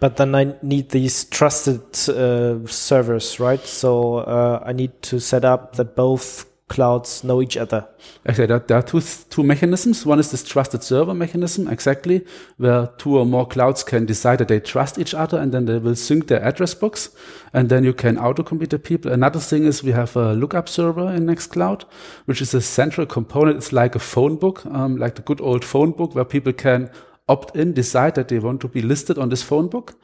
But 0.00 0.16
then 0.16 0.34
I 0.34 0.54
need 0.62 0.88
these 0.90 1.24
trusted 1.24 1.82
uh, 2.08 2.66
servers, 2.66 3.38
right? 3.38 3.60
So 3.60 4.16
uh, 4.16 4.62
I 4.64 4.72
need 4.72 5.02
to 5.02 5.20
set 5.20 5.44
up 5.44 5.76
that 5.76 5.94
both 5.94 6.49
clouds 6.70 7.22
know 7.22 7.42
each 7.42 7.56
other. 7.56 7.86
Okay, 8.26 8.46
there, 8.46 8.60
there, 8.60 8.78
are 8.78 8.82
two, 8.82 9.00
two 9.00 9.42
mechanisms. 9.42 10.06
One 10.06 10.20
is 10.20 10.30
this 10.30 10.44
trusted 10.44 10.82
server 10.82 11.12
mechanism, 11.12 11.68
exactly, 11.68 12.24
where 12.56 12.86
two 12.96 13.18
or 13.18 13.26
more 13.26 13.46
clouds 13.46 13.82
can 13.82 14.06
decide 14.06 14.38
that 14.38 14.48
they 14.48 14.60
trust 14.60 14.96
each 14.96 15.12
other 15.12 15.36
and 15.36 15.52
then 15.52 15.66
they 15.66 15.78
will 15.78 15.96
sync 15.96 16.28
their 16.28 16.42
address 16.42 16.72
books 16.72 17.10
and 17.52 17.68
then 17.68 17.84
you 17.84 17.92
can 17.92 18.16
auto-complete 18.16 18.70
the 18.70 18.78
people. 18.78 19.12
Another 19.12 19.40
thing 19.40 19.64
is 19.64 19.82
we 19.82 19.92
have 19.92 20.16
a 20.16 20.32
lookup 20.32 20.68
server 20.68 21.12
in 21.12 21.26
Nextcloud, 21.26 21.82
which 22.26 22.40
is 22.40 22.54
a 22.54 22.60
central 22.60 23.06
component. 23.06 23.56
It's 23.56 23.72
like 23.72 23.96
a 23.96 23.98
phone 23.98 24.36
book, 24.36 24.64
um, 24.66 24.96
like 24.96 25.16
the 25.16 25.22
good 25.22 25.40
old 25.40 25.64
phone 25.64 25.90
book 25.90 26.14
where 26.14 26.24
people 26.24 26.52
can 26.52 26.88
opt 27.28 27.56
in, 27.56 27.72
decide 27.72 28.14
that 28.14 28.28
they 28.28 28.38
want 28.38 28.60
to 28.60 28.68
be 28.68 28.80
listed 28.80 29.18
on 29.18 29.28
this 29.28 29.42
phone 29.42 29.68
book. 29.68 29.94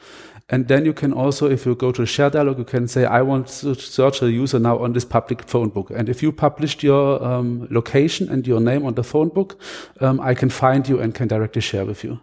And 0.49 0.69
then 0.69 0.85
you 0.85 0.93
can 0.93 1.13
also, 1.13 1.51
if 1.51 1.67
you 1.67 1.75
go 1.75 1.91
to 1.91 2.07
share 2.07 2.31
dialog, 2.31 2.59
you 2.59 2.65
can 2.65 2.87
say, 2.87 3.05
I 3.05 3.21
want 3.23 3.49
to 3.49 3.75
search 3.75 4.23
a 4.23 4.31
user 4.31 4.61
now 4.61 4.79
on 4.79 4.93
this 4.93 5.05
public 5.05 5.43
phone 5.43 5.71
book. 5.71 5.91
And 5.91 6.09
if 6.09 6.23
you 6.23 6.31
published 6.31 6.85
your 6.85 7.23
um, 7.25 7.67
location 7.71 8.29
and 8.29 8.47
your 8.47 8.61
name 8.61 8.87
on 8.87 8.95
the 8.95 9.03
phone 9.03 9.29
book, 9.29 9.61
um, 10.01 10.21
I 10.21 10.35
can 10.35 10.49
find 10.49 10.89
you 10.89 11.01
and 11.01 11.13
can 11.13 11.27
directly 11.27 11.63
share 11.63 11.85
with 11.85 12.05
you. 12.05 12.21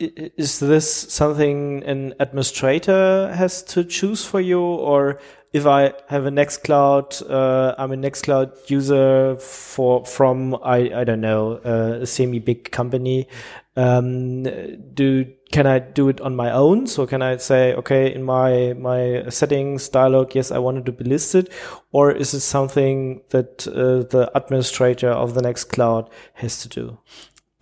Is 0.00 0.58
this 0.58 0.90
something 0.90 1.84
an 1.84 2.14
administrator 2.18 3.32
has 3.32 3.62
to 3.64 3.84
choose 3.84 4.24
for 4.24 4.40
you, 4.40 4.60
or 4.60 5.20
if 5.52 5.64
I 5.64 5.92
have 6.08 6.26
a 6.26 6.30
Nextcloud, 6.30 7.30
uh, 7.30 7.76
I'm 7.78 7.92
a 7.92 7.96
Nextcloud 7.96 8.68
user 8.68 9.36
for 9.36 10.04
from 10.04 10.56
I 10.64 10.90
I 10.92 11.04
don't 11.04 11.20
know 11.20 11.60
uh, 11.64 12.00
a 12.02 12.06
semi 12.06 12.40
big 12.40 12.72
company. 12.72 13.28
Um, 13.76 14.42
do 14.42 15.24
can 15.52 15.66
I 15.66 15.78
do 15.78 16.08
it 16.08 16.20
on 16.20 16.34
my 16.34 16.50
own? 16.50 16.86
So 16.86 17.06
can 17.06 17.22
I 17.22 17.36
say, 17.36 17.74
okay, 17.74 18.12
in 18.12 18.22
my 18.22 18.72
my 18.72 19.28
settings 19.28 19.88
dialog, 19.88 20.34
yes, 20.34 20.50
I 20.50 20.58
wanted 20.58 20.86
to 20.86 20.92
be 20.92 21.04
listed, 21.04 21.50
or 21.92 22.10
is 22.10 22.34
it 22.34 22.40
something 22.40 23.22
that 23.28 23.68
uh, 23.68 24.08
the 24.14 24.30
administrator 24.34 25.10
of 25.10 25.34
the 25.34 25.42
Nextcloud 25.42 26.08
has 26.34 26.62
to 26.62 26.68
do? 26.68 26.98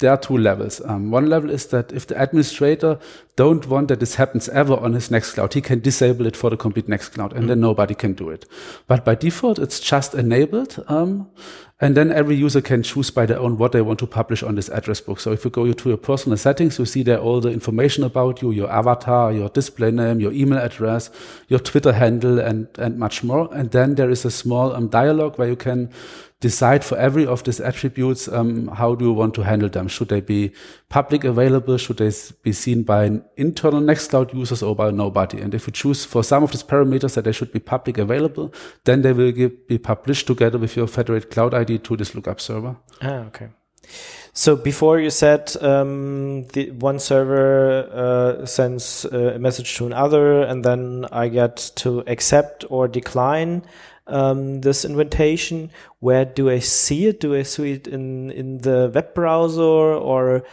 There 0.00 0.10
are 0.10 0.18
two 0.18 0.36
levels. 0.36 0.80
Um, 0.84 1.10
one 1.10 1.26
level 1.26 1.50
is 1.50 1.66
that 1.66 1.92
if 1.92 2.06
the 2.06 2.20
administrator 2.20 2.98
don't 3.36 3.66
want 3.66 3.88
that 3.88 4.00
this 4.00 4.16
happens 4.16 4.48
ever 4.48 4.74
on 4.74 4.94
his 4.94 5.08
Nextcloud, 5.08 5.54
he 5.54 5.60
can 5.60 5.80
disable 5.80 6.26
it 6.26 6.36
for 6.36 6.50
the 6.50 6.56
complete 6.56 6.88
Nextcloud, 6.88 7.32
and 7.32 7.44
mm. 7.44 7.48
then 7.48 7.60
nobody 7.60 7.94
can 7.94 8.14
do 8.14 8.30
it. 8.30 8.46
But 8.86 9.04
by 9.04 9.14
default, 9.14 9.58
it's 9.58 9.80
just 9.80 10.14
enabled. 10.14 10.82
Um, 10.88 11.30
and 11.82 11.96
then 11.96 12.12
every 12.12 12.36
user 12.36 12.60
can 12.60 12.82
choose 12.82 13.10
by 13.10 13.24
their 13.24 13.38
own 13.38 13.56
what 13.56 13.72
they 13.72 13.80
want 13.80 13.98
to 14.00 14.06
publish 14.06 14.42
on 14.42 14.54
this 14.54 14.68
address 14.68 15.00
book. 15.00 15.18
So 15.18 15.32
if 15.32 15.44
you 15.44 15.50
go 15.50 15.72
to 15.72 15.88
your 15.88 15.96
personal 15.96 16.36
settings, 16.36 16.78
you 16.78 16.84
see 16.84 17.02
there 17.02 17.18
all 17.18 17.40
the 17.40 17.48
information 17.48 18.04
about 18.04 18.42
you, 18.42 18.50
your 18.50 18.70
avatar, 18.70 19.32
your 19.32 19.48
display 19.48 19.90
name, 19.90 20.20
your 20.20 20.32
email 20.32 20.58
address, 20.58 21.08
your 21.48 21.58
Twitter 21.58 21.94
handle, 21.94 22.38
and, 22.38 22.68
and 22.78 22.98
much 22.98 23.24
more. 23.24 23.48
And 23.52 23.70
then 23.70 23.94
there 23.94 24.10
is 24.10 24.26
a 24.26 24.30
small 24.30 24.74
um, 24.76 24.88
dialog 24.88 25.38
where 25.38 25.48
you 25.48 25.56
can 25.56 25.90
decide 26.40 26.82
for 26.82 26.96
every 26.96 27.26
of 27.26 27.44
these 27.44 27.60
attributes 27.60 28.26
um, 28.28 28.68
how 28.68 28.94
do 28.94 29.04
you 29.04 29.12
want 29.12 29.34
to 29.34 29.42
handle 29.42 29.68
them. 29.68 29.88
Should 29.88 30.08
they 30.08 30.20
be 30.20 30.52
public 30.88 31.22
available? 31.24 31.76
Should 31.76 31.98
they 31.98 32.10
be 32.42 32.52
seen 32.52 32.82
by 32.82 33.20
internal 33.36 33.80
Nextcloud 33.80 34.34
users 34.34 34.62
or 34.62 34.74
by 34.74 34.90
nobody? 34.90 35.40
And 35.40 35.54
if 35.54 35.66
you 35.66 35.72
choose 35.72 36.04
for 36.04 36.24
some 36.24 36.42
of 36.42 36.50
these 36.50 36.62
parameters 36.62 37.14
that 37.14 37.24
they 37.24 37.32
should 37.32 37.52
be 37.52 37.60
public 37.60 37.98
available, 37.98 38.52
then 38.84 39.02
they 39.02 39.12
will 39.12 39.32
be 39.32 39.78
published 39.78 40.26
together 40.26 40.58
with 40.58 40.76
your 40.76 40.86
federated 40.86 41.30
cloud 41.30 41.52
ID 41.52 41.78
to 41.78 41.96
this 41.96 42.14
lookup 42.14 42.40
server. 42.40 42.76
Ah, 43.02 43.26
okay. 43.26 43.48
So 44.32 44.56
before 44.56 45.00
you 45.00 45.10
said 45.10 45.54
um, 45.60 46.46
the 46.52 46.70
one 46.70 46.98
server 46.98 47.88
uh, 47.92 48.46
sends 48.46 49.04
uh, 49.04 49.32
a 49.34 49.38
message 49.38 49.76
to 49.76 49.86
another, 49.86 50.42
and 50.42 50.64
then 50.64 51.06
I 51.10 51.28
get 51.28 51.56
to 51.76 52.04
accept 52.06 52.64
or 52.70 52.86
decline 52.88 53.62
um, 54.10 54.60
this 54.60 54.84
invitation. 54.84 55.70
Where 56.00 56.24
do 56.24 56.50
I 56.50 56.58
see 56.58 57.06
it? 57.06 57.20
Do 57.20 57.34
I 57.34 57.42
see 57.42 57.72
it 57.72 57.86
in 57.86 58.30
in 58.30 58.58
the 58.58 58.90
web 58.94 59.14
browser 59.14 59.94
or 59.94 60.44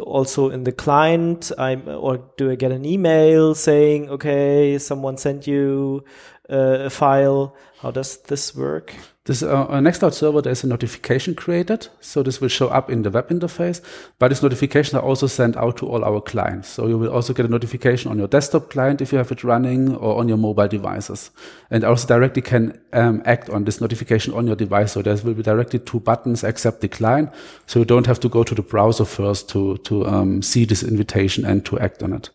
also 0.00 0.50
in 0.50 0.64
the 0.64 0.72
client? 0.72 1.52
I'm 1.58 1.88
or 1.88 2.18
do 2.36 2.50
I 2.50 2.56
get 2.56 2.72
an 2.72 2.84
email 2.84 3.54
saying, 3.54 4.10
okay, 4.10 4.78
someone 4.78 5.16
sent 5.16 5.46
you 5.46 6.04
uh, 6.50 6.86
a 6.86 6.90
file? 6.90 7.56
How 7.80 7.90
does 7.90 8.18
this 8.18 8.54
work? 8.54 8.94
This 9.26 9.42
uh, 9.42 9.66
on 9.66 9.82
Nextcloud 9.82 10.14
server, 10.14 10.40
there's 10.40 10.62
a 10.62 10.68
notification 10.68 11.34
created, 11.34 11.88
so 12.00 12.22
this 12.22 12.40
will 12.40 12.48
show 12.48 12.68
up 12.68 12.88
in 12.88 13.02
the 13.02 13.10
web 13.10 13.28
interface. 13.28 13.82
But 14.20 14.28
this 14.28 14.40
notification 14.40 14.96
are 14.96 15.02
also 15.02 15.26
sent 15.26 15.56
out 15.56 15.76
to 15.78 15.86
all 15.88 16.04
our 16.04 16.20
clients. 16.20 16.68
So 16.68 16.86
you 16.86 16.96
will 16.96 17.12
also 17.12 17.32
get 17.32 17.44
a 17.44 17.48
notification 17.48 18.08
on 18.10 18.18
your 18.18 18.28
desktop 18.28 18.70
client 18.70 19.00
if 19.00 19.10
you 19.10 19.18
have 19.18 19.32
it 19.32 19.42
running, 19.42 19.96
or 19.96 20.20
on 20.20 20.28
your 20.28 20.36
mobile 20.36 20.68
devices, 20.68 21.32
and 21.70 21.82
also 21.82 22.06
directly 22.06 22.40
can 22.40 22.80
um, 22.92 23.20
act 23.24 23.50
on 23.50 23.64
this 23.64 23.80
notification 23.80 24.32
on 24.32 24.46
your 24.46 24.56
device. 24.56 24.92
So 24.92 25.02
there 25.02 25.16
will 25.16 25.34
be 25.34 25.42
directly 25.42 25.80
two 25.80 25.98
buttons: 25.98 26.44
accept, 26.44 26.80
decline. 26.80 27.28
So 27.66 27.80
you 27.80 27.84
don't 27.84 28.06
have 28.06 28.20
to 28.20 28.28
go 28.28 28.44
to 28.44 28.54
the 28.54 28.62
browser 28.62 29.04
first 29.04 29.48
to 29.50 29.76
to 29.78 30.06
um, 30.06 30.40
see 30.40 30.64
this 30.64 30.84
invitation 30.84 31.44
and 31.44 31.64
to 31.64 31.80
act 31.80 32.02
on 32.02 32.12
it. 32.12 32.30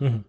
Mm 0.00 0.08
-hmm. 0.08 0.22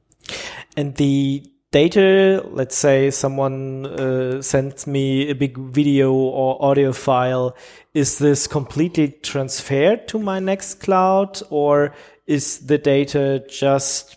And 0.77 0.95
the 0.95 1.54
data, 1.75 2.41
let's 2.51 2.77
say 2.77 3.11
someone 3.11 3.85
uh, 3.85 4.41
sends 4.41 4.87
me 4.87 5.29
a 5.29 5.35
big 5.35 5.57
video 5.57 6.13
or 6.13 6.63
audio 6.63 6.93
file, 6.93 7.53
is 7.93 8.17
this 8.17 8.47
completely 8.47 9.09
transferred 9.09 10.07
to 10.07 10.17
my 10.17 10.39
Nextcloud 10.39 11.43
or 11.49 11.93
is 12.27 12.65
the 12.67 12.77
data 12.77 13.43
just 13.49 14.15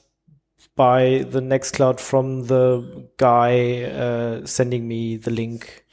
by 0.77 1.25
the 1.29 1.41
Nextcloud 1.41 1.99
from 1.99 2.45
the 2.45 3.09
guy 3.17 3.83
uh, 3.83 4.47
sending 4.47 4.87
me 4.87 5.17
the 5.17 5.33
link? 5.33 5.85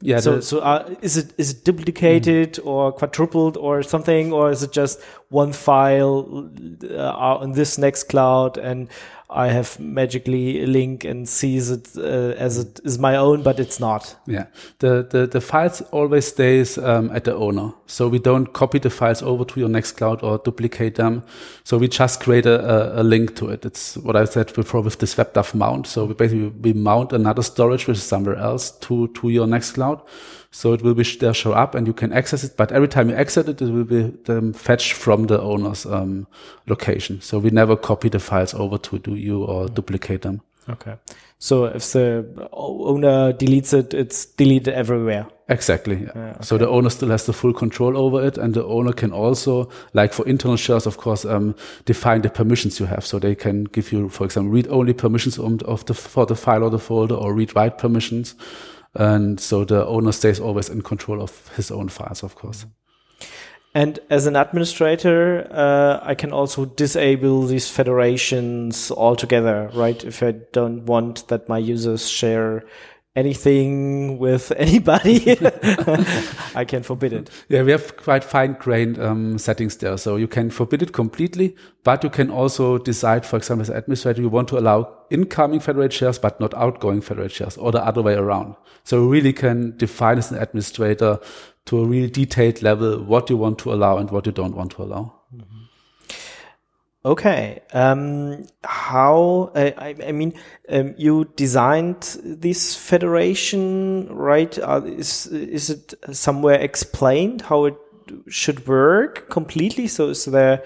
Yeah. 0.00 0.20
So, 0.20 0.40
so 0.40 0.60
uh, 0.60 0.94
is 1.02 1.16
it 1.16 1.32
is 1.38 1.50
it 1.52 1.64
duplicated 1.64 2.54
mm. 2.54 2.66
or 2.66 2.92
quadrupled 2.92 3.56
or 3.56 3.82
something, 3.82 4.32
or 4.32 4.50
is 4.50 4.62
it 4.62 4.72
just 4.72 5.02
one 5.30 5.52
file 5.52 6.50
uh, 6.90 7.40
on 7.42 7.52
this 7.52 7.78
Nextcloud 7.78 8.58
and 8.58 8.88
I 9.34 9.48
have 9.48 9.80
magically 9.80 10.62
a 10.62 10.66
link 10.66 11.04
and 11.04 11.28
sees 11.28 11.70
it 11.70 11.90
uh, 11.96 12.34
as 12.38 12.58
it 12.58 12.80
is 12.84 12.98
my 12.98 13.16
own, 13.16 13.42
but 13.42 13.58
it's 13.58 13.80
not. 13.80 14.16
Yeah, 14.26 14.46
the 14.78 15.06
the, 15.10 15.26
the 15.26 15.40
files 15.40 15.82
always 15.90 16.26
stays 16.26 16.78
um, 16.78 17.10
at 17.10 17.24
the 17.24 17.34
owner, 17.34 17.72
so 17.86 18.08
we 18.08 18.18
don't 18.18 18.52
copy 18.52 18.78
the 18.78 18.90
files 18.90 19.22
over 19.22 19.44
to 19.44 19.60
your 19.60 19.68
Nextcloud 19.68 20.22
or 20.22 20.38
duplicate 20.38 20.94
them. 20.94 21.22
So 21.64 21.76
we 21.76 21.88
just 21.88 22.20
create 22.20 22.46
a, 22.46 23.00
a, 23.00 23.02
link 23.02 23.36
to 23.36 23.50
it. 23.50 23.64
It's 23.64 23.96
what 23.98 24.16
I 24.16 24.24
said 24.24 24.54
before 24.54 24.80
with 24.80 24.98
this 24.98 25.14
WebDAV 25.14 25.54
mount. 25.54 25.86
So 25.86 26.06
we 26.06 26.14
basically 26.14 26.48
we 26.48 26.72
mount 26.72 27.12
another 27.12 27.42
storage 27.42 27.86
which 27.86 27.98
is 27.98 28.02
somewhere 28.02 28.36
else 28.36 28.70
to 28.70 29.08
to 29.08 29.28
your 29.28 29.46
Nextcloud. 29.46 30.00
So 30.50 30.72
it 30.72 30.82
will 30.82 30.94
be 30.94 31.02
there 31.02 31.34
show 31.34 31.52
up 31.52 31.74
and 31.74 31.86
you 31.86 31.92
can 31.92 32.12
access 32.12 32.44
it. 32.44 32.56
But 32.56 32.72
every 32.72 32.88
time 32.88 33.10
you 33.10 33.16
exit 33.16 33.48
it, 33.48 33.60
it 33.60 33.70
will 33.70 33.84
be 33.84 34.14
um, 34.28 34.52
fetched 34.52 34.92
from 34.92 35.26
the 35.26 35.40
owner's 35.40 35.84
um, 35.84 36.26
location. 36.66 37.20
So 37.20 37.38
we 37.38 37.50
never 37.50 37.76
copy 37.76 38.08
the 38.08 38.20
files 38.20 38.54
over 38.54 38.78
to 38.78 38.98
do 38.98 39.14
you 39.16 39.44
or 39.44 39.68
duplicate 39.68 40.22
them. 40.22 40.42
Okay. 40.68 40.96
So 41.38 41.66
if 41.66 41.92
the 41.92 42.48
owner 42.52 43.32
deletes 43.34 43.74
it, 43.74 43.92
it's 43.92 44.24
deleted 44.24 44.72
everywhere. 44.72 45.26
Exactly. 45.48 46.02
Yeah. 46.02 46.30
Okay. 46.30 46.38
So 46.40 46.56
the 46.56 46.68
owner 46.68 46.88
still 46.88 47.10
has 47.10 47.26
the 47.26 47.34
full 47.34 47.52
control 47.52 47.98
over 47.98 48.24
it, 48.26 48.38
and 48.38 48.54
the 48.54 48.64
owner 48.64 48.92
can 48.92 49.12
also, 49.12 49.68
like 49.92 50.14
for 50.14 50.26
internal 50.26 50.56
shares, 50.56 50.86
of 50.86 50.96
course, 50.96 51.26
um, 51.26 51.54
define 51.84 52.22
the 52.22 52.30
permissions 52.30 52.80
you 52.80 52.86
have. 52.86 53.04
So 53.04 53.18
they 53.18 53.34
can 53.34 53.64
give 53.64 53.92
you, 53.92 54.08
for 54.08 54.24
example, 54.24 54.52
read-only 54.52 54.94
permissions 54.94 55.38
of 55.38 55.84
the 55.84 55.94
for 55.94 56.24
the 56.24 56.34
file 56.34 56.64
or 56.64 56.70
the 56.70 56.78
folder, 56.78 57.14
or 57.14 57.34
read-write 57.34 57.76
permissions. 57.76 58.34
And 58.94 59.38
so 59.38 59.64
the 59.64 59.84
owner 59.86 60.12
stays 60.12 60.40
always 60.40 60.70
in 60.70 60.80
control 60.80 61.20
of 61.20 61.48
his 61.56 61.70
own 61.70 61.88
files, 61.88 62.22
of 62.22 62.36
course. 62.36 62.64
And 63.74 63.98
as 64.08 64.26
an 64.26 64.36
administrator, 64.36 65.48
uh, 65.50 65.98
I 66.02 66.14
can 66.14 66.32
also 66.32 66.64
disable 66.64 67.42
these 67.42 67.68
federations 67.68 68.92
altogether, 68.92 69.68
right? 69.74 70.02
If 70.04 70.22
I 70.22 70.32
don't 70.52 70.86
want 70.86 71.26
that 71.26 71.48
my 71.48 71.58
users 71.58 72.08
share 72.08 72.62
anything 73.16 74.18
with 74.18 74.52
anybody, 74.56 75.36
I 76.54 76.64
can 76.64 76.84
forbid 76.84 77.12
it. 77.12 77.30
Yeah, 77.48 77.62
we 77.62 77.72
have 77.72 77.96
quite 77.96 78.22
fine-grained 78.22 79.00
um, 79.00 79.38
settings 79.38 79.76
there. 79.78 79.96
So 79.96 80.14
you 80.16 80.28
can 80.28 80.50
forbid 80.50 80.80
it 80.80 80.92
completely, 80.92 81.56
but 81.82 82.04
you 82.04 82.10
can 82.10 82.30
also 82.30 82.78
decide, 82.78 83.26
for 83.26 83.36
example, 83.36 83.62
as 83.62 83.70
an 83.70 83.76
administrator, 83.76 84.22
you 84.22 84.28
want 84.28 84.46
to 84.48 84.58
allow 84.58 84.88
incoming 85.10 85.58
federated 85.58 85.92
shares, 85.92 86.18
but 86.18 86.38
not 86.38 86.54
outgoing 86.54 87.00
federated 87.00 87.32
shares, 87.32 87.56
or 87.56 87.72
the 87.72 87.84
other 87.84 88.02
way 88.02 88.14
around. 88.14 88.54
So 88.84 89.02
you 89.02 89.08
really 89.08 89.32
can 89.32 89.76
define 89.76 90.18
as 90.18 90.30
an 90.30 90.38
administrator 90.38 91.18
to 91.66 91.80
a 91.80 91.84
real 91.84 92.08
detailed 92.08 92.62
level 92.62 93.02
what 93.02 93.30
you 93.30 93.36
want 93.36 93.58
to 93.58 93.72
allow 93.72 93.96
and 93.98 94.10
what 94.10 94.26
you 94.26 94.32
don't 94.32 94.54
want 94.54 94.72
to 94.72 94.82
allow. 94.82 95.14
Okay. 97.06 97.60
Um, 97.74 98.46
how, 98.62 99.52
uh, 99.54 99.72
I, 99.76 99.94
I, 100.06 100.12
mean, 100.12 100.32
um, 100.70 100.94
you 100.96 101.30
designed 101.36 102.16
this 102.24 102.74
federation, 102.74 104.08
right? 104.08 104.58
Uh, 104.58 104.80
is, 104.84 105.26
is 105.26 105.68
it 105.68 105.94
somewhere 106.12 106.58
explained 106.58 107.42
how 107.42 107.66
it 107.66 107.76
should 108.28 108.66
work 108.66 109.28
completely? 109.28 109.86
So 109.86 110.08
is 110.08 110.24
there, 110.24 110.64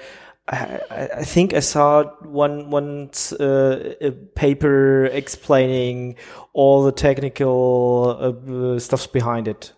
I, 0.51 1.09
I 1.19 1.25
think 1.25 1.53
I 1.53 1.61
saw 1.61 2.05
one, 2.23 2.71
one, 2.71 3.11
uh, 3.39 4.11
paper 4.35 5.05
explaining 5.07 6.17
all 6.55 6.83
the 6.83 6.93
technical 6.93 8.17
uh, 8.19 8.79
stuffs 8.79 9.07
behind 9.07 9.47
it. 9.47 9.73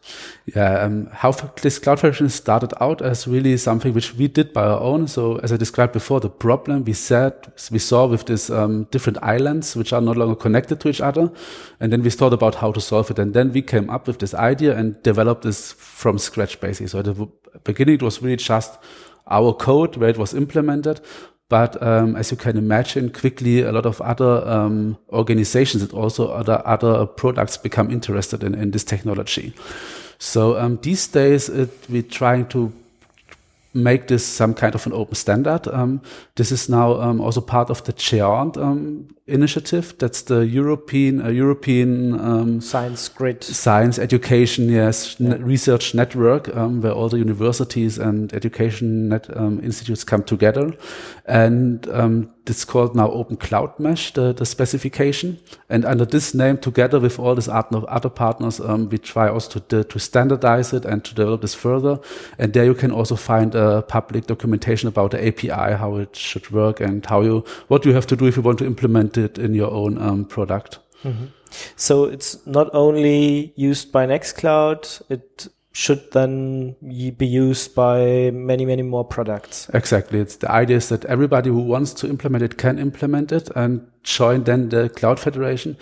Yeah, 0.55 0.81
um, 0.81 1.09
how 1.13 1.33
this 1.33 1.79
cloud 1.79 1.99
federation 1.99 2.29
started 2.29 2.73
out 2.81 3.03
as 3.03 3.27
really 3.27 3.57
something 3.57 3.93
which 3.93 4.15
we 4.15 4.29
did 4.29 4.53
by 4.53 4.63
our 4.63 4.81
own. 4.81 5.09
So 5.09 5.37
as 5.39 5.53
I 5.53 5.57
described 5.57 5.93
before, 5.93 6.21
the 6.21 6.31
problem 6.31 6.85
we 6.85 6.93
said 6.93 7.53
we 7.73 7.79
saw 7.79 8.07
with 8.07 8.27
these 8.27 8.49
um, 8.49 8.85
different 8.93 9.19
islands 9.23 9.75
which 9.75 9.93
are 9.93 10.01
no 10.01 10.13
longer 10.13 10.37
connected 10.37 10.81
to 10.81 10.89
each 10.89 11.01
other, 11.01 11.33
and 11.81 11.93
then 11.93 12.03
we 12.03 12.11
thought 12.11 12.33
about 12.33 12.55
how 12.55 12.71
to 12.73 12.81
solve 12.81 13.11
it, 13.11 13.19
and 13.19 13.35
then 13.35 13.53
we 13.53 13.63
came 13.63 13.91
up 13.91 14.07
with 14.07 14.21
this 14.21 14.35
idea 14.35 14.77
and 14.77 15.03
developed 15.03 15.43
this 15.43 15.73
from 15.73 16.17
scratch 16.19 16.61
basically. 16.61 16.87
So 16.87 17.01
at 17.01 17.07
the 17.07 17.29
beginning 17.65 17.97
it 17.97 18.03
was 18.03 18.23
really 18.23 18.37
just 18.37 18.79
our 19.31 19.53
code 19.53 19.97
where 19.97 20.11
it 20.11 20.19
was 20.19 20.35
implemented, 20.35 21.01
but 21.49 21.83
um, 21.83 22.17
as 22.17 22.31
you 22.31 22.37
can 22.37 22.57
imagine, 22.57 23.11
quickly 23.11 23.63
a 23.63 23.73
lot 23.73 23.85
of 23.85 24.01
other 24.01 24.49
um, 24.49 24.97
organizations 25.13 25.83
and 25.83 25.93
also 25.93 26.29
other 26.29 26.63
other 26.65 27.07
products 27.07 27.57
become 27.57 27.91
interested 27.91 28.45
in, 28.45 28.55
in 28.55 28.71
this 28.71 28.85
technology. 28.85 29.53
So 30.19 30.59
um, 30.59 30.79
these 30.83 31.09
days, 31.09 31.49
it, 31.49 31.71
we're 31.89 32.03
trying 32.03 32.47
to 32.49 32.73
make 33.75 34.07
this 34.07 34.25
some 34.27 34.55
kind 34.55 34.75
of 34.75 34.87
an 34.87 34.93
open 34.93 35.15
standard. 35.15 35.67
Um, 35.69 36.01
this 36.35 36.53
is 36.53 36.69
now 36.69 37.01
um, 37.01 37.21
also 37.21 37.41
part 37.41 37.71
of 37.71 37.83
the 37.85 37.93
GÉANT 37.93 38.57
um, 38.57 39.09
initiative. 39.31 39.95
That's 39.99 40.23
the 40.23 40.41
European 40.41 41.23
uh, 41.23 41.29
European 41.29 42.19
um, 42.21 42.61
science 42.61 43.09
grid, 43.09 43.43
science 43.45 43.99
education, 43.99 44.69
yes, 44.69 45.17
yeah. 45.19 45.37
research 45.39 45.95
network, 45.95 46.55
um, 46.57 46.81
where 46.81 46.93
all 46.93 47.09
the 47.09 47.19
universities 47.19 47.99
and 47.99 48.33
education 48.33 49.09
net, 49.09 49.27
um, 49.37 49.61
institutes 49.63 50.05
come 50.05 50.23
together, 50.23 50.73
and 51.27 51.87
it's 52.51 52.65
called 52.65 52.97
now 52.97 53.11
Open 53.11 53.37
Cloud 53.37 53.79
Mesh, 53.79 54.13
the, 54.13 54.33
the 54.33 54.45
specification. 54.45 55.39
And 55.69 55.85
under 55.85 56.05
this 56.05 56.35
name, 56.35 56.59
together 56.59 56.99
with 56.99 57.19
all 57.19 57.35
these 57.35 57.49
other 57.49 58.09
partners, 58.09 58.61
um, 58.61 58.89
we 58.89 58.99
try 58.99 59.29
also 59.29 59.61
to, 59.61 59.85
to 59.85 59.99
standardize 59.99 60.73
it 60.73 60.85
and 60.85 61.05
to 61.05 61.15
develop 61.15 61.43
this 61.43 61.55
further. 61.55 62.01
And 62.39 62.53
there 62.53 62.65
you 62.65 62.75
can 62.75 62.91
also 62.91 63.15
find 63.15 63.55
a 63.55 63.83
public 63.83 64.27
documentation 64.27 64.89
about 64.89 65.13
the 65.13 65.27
API, 65.27 65.77
how 65.77 65.97
it 65.97 66.17
should 66.17 66.51
work 66.51 66.81
and 66.81 67.07
how 67.07 67.23
you, 67.23 67.45
what 67.69 67.87
you 67.87 67.93
have 67.93 68.07
to 68.09 68.17
do 68.17 68.27
if 68.27 68.37
you 68.37 68.43
want 68.43 68.59
to 68.59 68.67
implement 68.67 69.17
it 69.25 69.39
in 69.39 69.55
your 69.55 69.71
own 69.71 69.99
um, 69.99 70.25
product. 70.25 70.81
Mm 71.05 71.13
-hmm. 71.13 71.29
So 71.77 72.05
it's 72.05 72.39
not 72.47 72.75
only 72.75 73.53
used 73.57 73.93
by 73.93 74.07
Nextcloud, 74.07 75.03
it 75.09 75.51
should 75.73 76.11
then 76.11 76.75
be 77.17 77.27
used 77.27 77.77
by 77.77 78.31
many, 78.33 78.65
many 78.65 78.83
more 78.83 79.05
products. 79.05 79.71
Exactly. 79.73 80.19
It's 80.19 80.37
the 80.37 80.51
idea 80.51 80.79
is 80.79 80.89
that 80.89 81.05
everybody 81.05 81.49
who 81.49 81.61
wants 81.61 81.93
to 81.95 82.09
implement 82.09 82.43
it 82.43 82.59
can 82.59 82.77
implement 82.77 83.31
it 83.31 83.49
and 83.55 83.87
join 84.03 84.43
then 84.45 84.71
the 84.71 84.89
Cloud 84.89 85.21
Federation. 85.21 85.77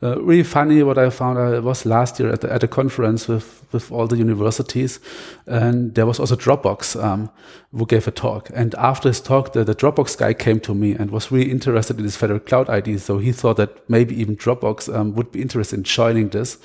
Uh, 0.00 0.20
really 0.22 0.44
funny 0.44 0.84
what 0.84 0.96
I 0.96 1.10
found 1.10 1.38
I 1.38 1.58
was 1.58 1.84
last 1.84 2.20
year 2.20 2.32
at, 2.32 2.42
the, 2.42 2.52
at 2.52 2.62
a 2.62 2.68
conference 2.68 3.26
with, 3.26 3.66
with 3.72 3.90
all 3.90 4.06
the 4.06 4.16
universities 4.16 5.00
and 5.46 5.92
there 5.96 6.06
was 6.06 6.20
also 6.20 6.36
Dropbox, 6.36 7.02
um, 7.02 7.28
who 7.72 7.84
gave 7.84 8.06
a 8.06 8.12
talk. 8.12 8.48
And 8.54 8.76
after 8.76 9.08
his 9.08 9.20
talk, 9.20 9.54
the, 9.54 9.64
the 9.64 9.74
Dropbox 9.74 10.16
guy 10.16 10.34
came 10.34 10.60
to 10.60 10.74
me 10.74 10.92
and 10.92 11.10
was 11.10 11.32
really 11.32 11.50
interested 11.50 11.98
in 11.98 12.04
this 12.04 12.16
federal 12.16 12.40
cloud 12.40 12.70
ID. 12.70 12.98
So 12.98 13.18
he 13.18 13.32
thought 13.32 13.56
that 13.56 13.90
maybe 13.90 14.20
even 14.20 14.36
Dropbox 14.36 14.92
um, 14.94 15.14
would 15.14 15.32
be 15.32 15.42
interested 15.42 15.78
in 15.78 15.82
joining 15.82 16.28
this 16.28 16.58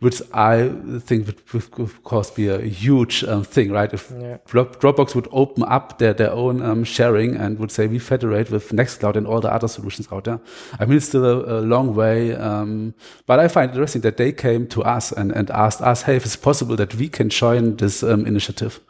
which 0.00 0.22
I 0.32 0.70
think 1.00 1.26
would, 1.26 1.42
would 1.52 1.80
of 1.80 2.02
course 2.04 2.30
be 2.30 2.48
a 2.48 2.58
huge 2.60 3.22
um, 3.24 3.44
thing, 3.44 3.70
right? 3.70 3.92
If 3.92 4.10
yeah. 4.10 4.38
Dropbox 4.46 5.14
would 5.14 5.28
open 5.30 5.62
up 5.64 5.98
their, 5.98 6.14
their 6.14 6.32
own 6.32 6.62
um, 6.62 6.84
sharing 6.84 7.36
and 7.36 7.58
would 7.58 7.70
say 7.70 7.86
we 7.86 7.98
federate 7.98 8.50
with 8.50 8.70
Nextcloud 8.70 9.16
and 9.16 9.26
all 9.26 9.40
the 9.40 9.52
other 9.52 9.68
solutions 9.68 10.08
out 10.10 10.24
there. 10.24 10.40
I 10.78 10.86
mean, 10.86 10.96
it's 10.96 11.06
still 11.06 11.24
a, 11.24 11.58
a 11.58 11.60
long 11.60 11.94
way, 11.94 12.34
um, 12.34 12.94
but 13.26 13.38
I 13.38 13.48
find 13.48 13.70
it 13.70 13.74
interesting 13.74 14.00
that 14.02 14.16
they 14.16 14.32
came 14.32 14.66
to 14.68 14.82
us 14.82 15.12
and, 15.12 15.32
and 15.32 15.50
asked 15.50 15.82
us, 15.82 16.02
hey, 16.02 16.16
if 16.16 16.24
it's 16.24 16.36
possible 16.36 16.76
that 16.76 16.94
we 16.94 17.08
can 17.08 17.28
join 17.28 17.76
this 17.76 18.02
um, 18.02 18.26
initiative. 18.26 18.80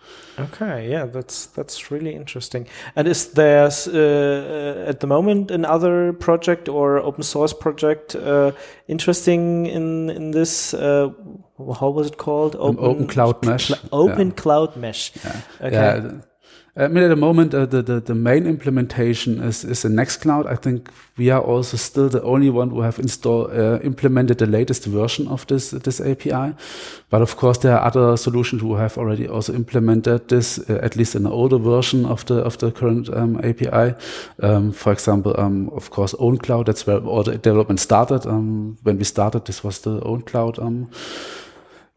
Okay, 0.44 0.90
yeah, 0.90 1.07
that's 1.07 1.46
that's 1.46 1.90
really 1.90 2.14
interesting. 2.14 2.66
And 2.96 3.09
is 3.09 3.33
there 3.33 3.66
uh, 3.66 4.88
at 4.88 5.00
the 5.00 5.07
moment 5.07 5.50
another 5.50 6.12
project 6.12 6.68
or 6.68 6.98
open 6.98 7.22
source 7.22 7.53
project 7.53 8.14
uh, 8.14 8.53
interesting 8.88 9.66
in 9.66 10.11
in 10.11 10.31
this? 10.31 10.74
Uh, 10.74 11.11
how 11.79 11.90
was 11.90 12.07
it 12.09 12.16
called? 12.16 12.57
Open, 12.57 12.85
open 12.85 13.07
Cloud 13.07 13.44
Mesh. 13.44 13.68
Cl 13.68 13.79
open 13.92 14.29
yeah. 14.29 14.35
Cloud 14.35 14.76
Mesh. 14.76 15.12
Yeah. 15.24 15.40
Okay. 15.61 15.72
Yeah. 15.72 16.20
I 16.76 16.87
mean, 16.87 17.02
at 17.02 17.09
the 17.09 17.16
moment, 17.16 17.52
uh, 17.52 17.66
the, 17.66 17.83
the, 17.83 18.00
the 18.00 18.14
main 18.14 18.46
implementation 18.46 19.42
is, 19.42 19.64
is 19.64 19.85
in 19.85 19.94
Nextcloud. 19.94 20.46
I 20.46 20.54
think 20.54 20.88
we 21.16 21.28
are 21.28 21.40
also 21.40 21.76
still 21.76 22.09
the 22.09 22.22
only 22.22 22.48
one 22.48 22.70
who 22.70 22.83
have 22.83 23.00
installed, 23.00 23.50
uh, 23.50 23.80
implemented 23.83 24.38
the 24.38 24.46
latest 24.46 24.85
version 24.85 25.26
of 25.26 25.44
this, 25.48 25.70
this 25.72 26.00
API. 26.00 26.54
But 27.11 27.22
of 27.22 27.37
course, 27.37 27.59
there 27.59 27.76
are 27.76 27.85
other 27.85 28.16
solutions 28.16 28.62
who 28.62 28.76
have 28.76 28.96
already 28.96 29.26
also 29.26 29.52
implemented 29.52 30.28
this, 30.28 30.61
uh, 30.70 30.78
at 30.80 30.94
least 30.94 31.16
in 31.16 31.24
the 31.24 31.30
older 31.30 31.59
version 31.59 32.06
of 32.06 32.24
the, 32.26 32.37
of 32.37 32.59
the 32.59 32.70
current 32.70 33.09
um, 33.14 33.40
API. 33.42 33.96
Um, 34.40 34.70
for 34.70 34.92
example, 34.92 35.35
um, 35.38 35.70
of 35.70 35.90
course, 35.90 36.14
OwnCloud, 36.14 36.66
that's 36.66 36.87
where 36.87 36.98
all 36.98 37.24
the 37.24 37.37
development 37.37 37.80
started. 37.80 38.26
Um, 38.26 38.78
when 38.85 38.96
we 38.96 39.04
started, 39.04 39.44
this 39.44 39.64
was 39.64 39.80
the 39.80 40.00
OwnCloud. 40.00 40.61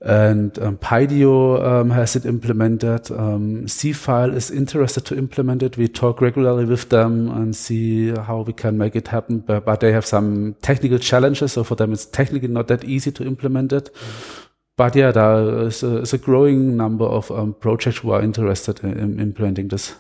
And 0.04 0.60
um, 0.60 0.78
Pydio 0.78 1.64
um, 1.66 1.90
has 1.92 2.16
it 2.18 2.26
implemented. 2.26 3.10
Um, 3.10 3.66
Seafile 3.68 4.36
is 4.36 4.52
interested 4.52 5.06
to 5.06 5.18
implement 5.18 5.64
it. 5.64 5.78
We 5.78 5.88
talk 5.88 6.20
regularly 6.20 6.66
with 6.66 6.90
them 6.90 7.32
and 7.32 7.56
see 7.56 8.14
how 8.14 8.42
we 8.42 8.52
can 8.52 8.78
make 8.78 8.98
it 8.98 9.08
happen. 9.08 9.40
But, 9.40 9.64
but 9.64 9.80
they 9.80 9.94
have 9.94 10.06
some 10.06 10.56
technical 10.62 10.98
challenges, 10.98 11.54
so 11.54 11.64
for 11.64 11.76
them 11.76 11.94
it's 11.94 12.06
technically 12.06 12.50
not 12.50 12.68
that 12.68 12.84
easy 12.84 13.12
to 13.14 13.26
implement 13.26 13.72
it. 13.72 13.94
Mm. 13.94 14.48
But 14.76 14.96
yeah, 14.96 15.12
there 15.12 15.68
is 15.68 15.84
a, 15.84 16.00
is 16.00 16.14
a 16.14 16.18
growing 16.18 16.76
number 16.76 17.06
of 17.06 17.32
um, 17.32 17.54
projects 17.54 18.00
who 18.00 18.12
are 18.12 18.22
interested 18.22 18.84
in, 18.84 18.98
in 18.98 19.20
implementing 19.20 19.70
this. 19.70 19.96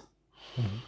Mm 0.57 0.63
-hmm. 0.63 0.82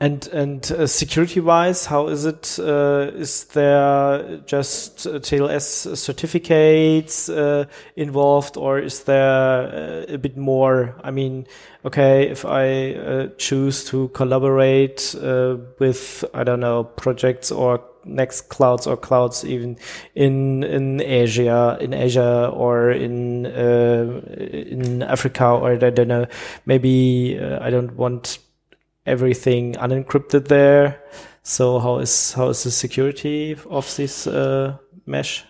And 0.00 0.28
and 0.28 0.70
uh, 0.70 0.86
security 0.86 1.40
wise, 1.40 1.86
how 1.86 2.06
is 2.06 2.24
it? 2.24 2.56
Uh, 2.60 3.10
is 3.14 3.44
there 3.46 4.38
just 4.46 5.08
uh, 5.08 5.18
TLS 5.18 5.96
certificates 5.96 7.28
uh, 7.28 7.64
involved, 7.96 8.56
or 8.56 8.78
is 8.78 9.02
there 9.04 10.06
uh, 10.08 10.14
a 10.14 10.16
bit 10.16 10.36
more? 10.36 10.94
I 11.02 11.10
mean, 11.10 11.48
okay, 11.84 12.30
if 12.30 12.44
I 12.44 12.94
uh, 12.94 13.26
choose 13.38 13.84
to 13.86 14.06
collaborate 14.10 15.16
with 15.80 16.24
I 16.32 16.44
don't 16.44 16.60
know 16.60 16.84
projects 16.84 17.50
or 17.50 17.82
Nextclouds 18.06 18.86
or 18.86 18.96
clouds 18.96 19.44
even 19.44 19.76
in 20.14 20.62
in 20.62 21.00
Asia 21.00 21.76
in 21.80 21.92
Asia 21.92 22.52
or 22.54 22.92
in 22.92 23.46
in 23.46 25.02
Africa 25.02 25.46
or 25.46 25.72
I 25.72 25.90
don't 25.90 26.08
know 26.08 26.26
maybe 26.64 27.38
I 27.38 27.68
don't 27.68 27.96
want 27.96 28.38
everything 29.08 29.74
unencrypted 29.74 30.48
there. 30.48 31.02
So 31.42 31.78
how 31.78 31.98
is 31.98 32.32
how 32.32 32.48
is 32.50 32.62
the 32.62 32.70
security 32.70 33.56
of 33.70 33.96
this 33.96 34.26
uh, 34.26 34.76
mesh? 35.06 35.44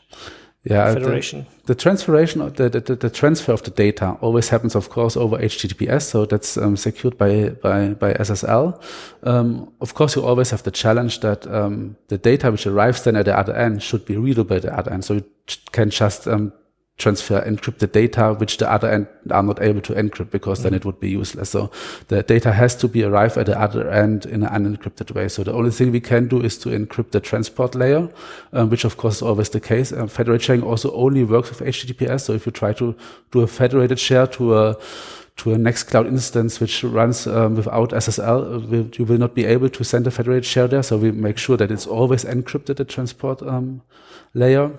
Yeah, 0.64 0.92
federation. 0.92 1.46
The, 1.64 1.74
the 1.74 1.74
transferation, 1.74 2.40
the, 2.54 2.68
the, 2.68 2.96
the, 2.96 3.10
transfer 3.10 3.52
of 3.52 3.62
the 3.62 3.70
data 3.70 4.18
always 4.20 4.48
happens, 4.48 4.74
of 4.74 4.90
course, 4.90 5.16
over 5.16 5.38
HTTPS. 5.38 6.02
So 6.02 6.26
that's 6.26 6.58
um, 6.58 6.76
secured 6.76 7.16
by 7.16 7.50
by 7.50 7.94
by 7.94 8.12
SSL. 8.14 8.82
Um, 9.22 9.72
of 9.80 9.94
course, 9.94 10.16
you 10.16 10.26
always 10.26 10.50
have 10.50 10.64
the 10.64 10.70
challenge 10.70 11.20
that 11.20 11.46
um, 11.46 11.96
the 12.08 12.18
data 12.18 12.50
which 12.50 12.66
arrives 12.66 13.02
then 13.04 13.16
at 13.16 13.24
the 13.24 13.38
other 13.38 13.54
end 13.54 13.82
should 13.82 14.04
be 14.04 14.16
readable 14.16 14.56
at 14.56 14.62
the 14.62 14.76
other 14.76 14.92
end. 14.92 15.04
So 15.04 15.14
you 15.14 15.24
can 15.72 15.90
just 15.90 16.28
um, 16.28 16.52
transfer 16.98 17.40
encrypted 17.42 17.92
data, 17.92 18.34
which 18.34 18.56
the 18.56 18.70
other 18.70 18.90
end 18.90 19.06
are 19.30 19.42
not 19.42 19.62
able 19.62 19.80
to 19.80 19.94
encrypt 19.94 20.30
because 20.30 20.64
then 20.64 20.74
it 20.74 20.84
would 20.84 20.98
be 20.98 21.08
useless. 21.08 21.50
So 21.50 21.70
the 22.08 22.24
data 22.24 22.52
has 22.52 22.74
to 22.76 22.88
be 22.88 23.04
arrived 23.04 23.36
at 23.36 23.46
the 23.46 23.58
other 23.58 23.88
end 23.88 24.26
in 24.26 24.42
an 24.42 24.50
unencrypted 24.50 25.14
way. 25.14 25.28
So 25.28 25.44
the 25.44 25.52
only 25.52 25.70
thing 25.70 25.92
we 25.92 26.00
can 26.00 26.26
do 26.26 26.42
is 26.42 26.58
to 26.58 26.70
encrypt 26.70 27.12
the 27.12 27.20
transport 27.20 27.76
layer, 27.76 28.08
um, 28.52 28.70
which 28.70 28.84
of 28.84 28.96
course 28.96 29.16
is 29.16 29.22
always 29.22 29.48
the 29.50 29.60
case. 29.60 29.92
Um, 29.92 30.08
federated 30.08 30.42
sharing 30.42 30.62
also 30.62 30.92
only 30.92 31.22
works 31.22 31.50
with 31.50 31.60
HTTPS. 31.60 32.22
So 32.22 32.32
if 32.32 32.46
you 32.46 32.52
try 32.52 32.72
to 32.74 32.96
do 33.30 33.40
a 33.42 33.46
federated 33.46 34.00
share 34.00 34.26
to 34.26 34.58
a 34.58 34.76
to 35.36 35.52
a 35.52 35.56
Nextcloud 35.56 36.08
instance 36.08 36.58
which 36.58 36.82
runs 36.82 37.28
um, 37.28 37.54
without 37.54 37.90
SSL, 37.90 38.72
uh, 38.72 38.88
you 38.98 39.04
will 39.04 39.18
not 39.18 39.36
be 39.36 39.44
able 39.44 39.68
to 39.68 39.84
send 39.84 40.04
a 40.08 40.10
federated 40.10 40.44
share 40.44 40.66
there. 40.66 40.82
So 40.82 40.96
we 40.96 41.12
make 41.12 41.38
sure 41.38 41.56
that 41.56 41.70
it's 41.70 41.86
always 41.86 42.24
encrypted, 42.24 42.74
the 42.74 42.84
transport 42.84 43.40
um, 43.42 43.82
layer. 44.34 44.72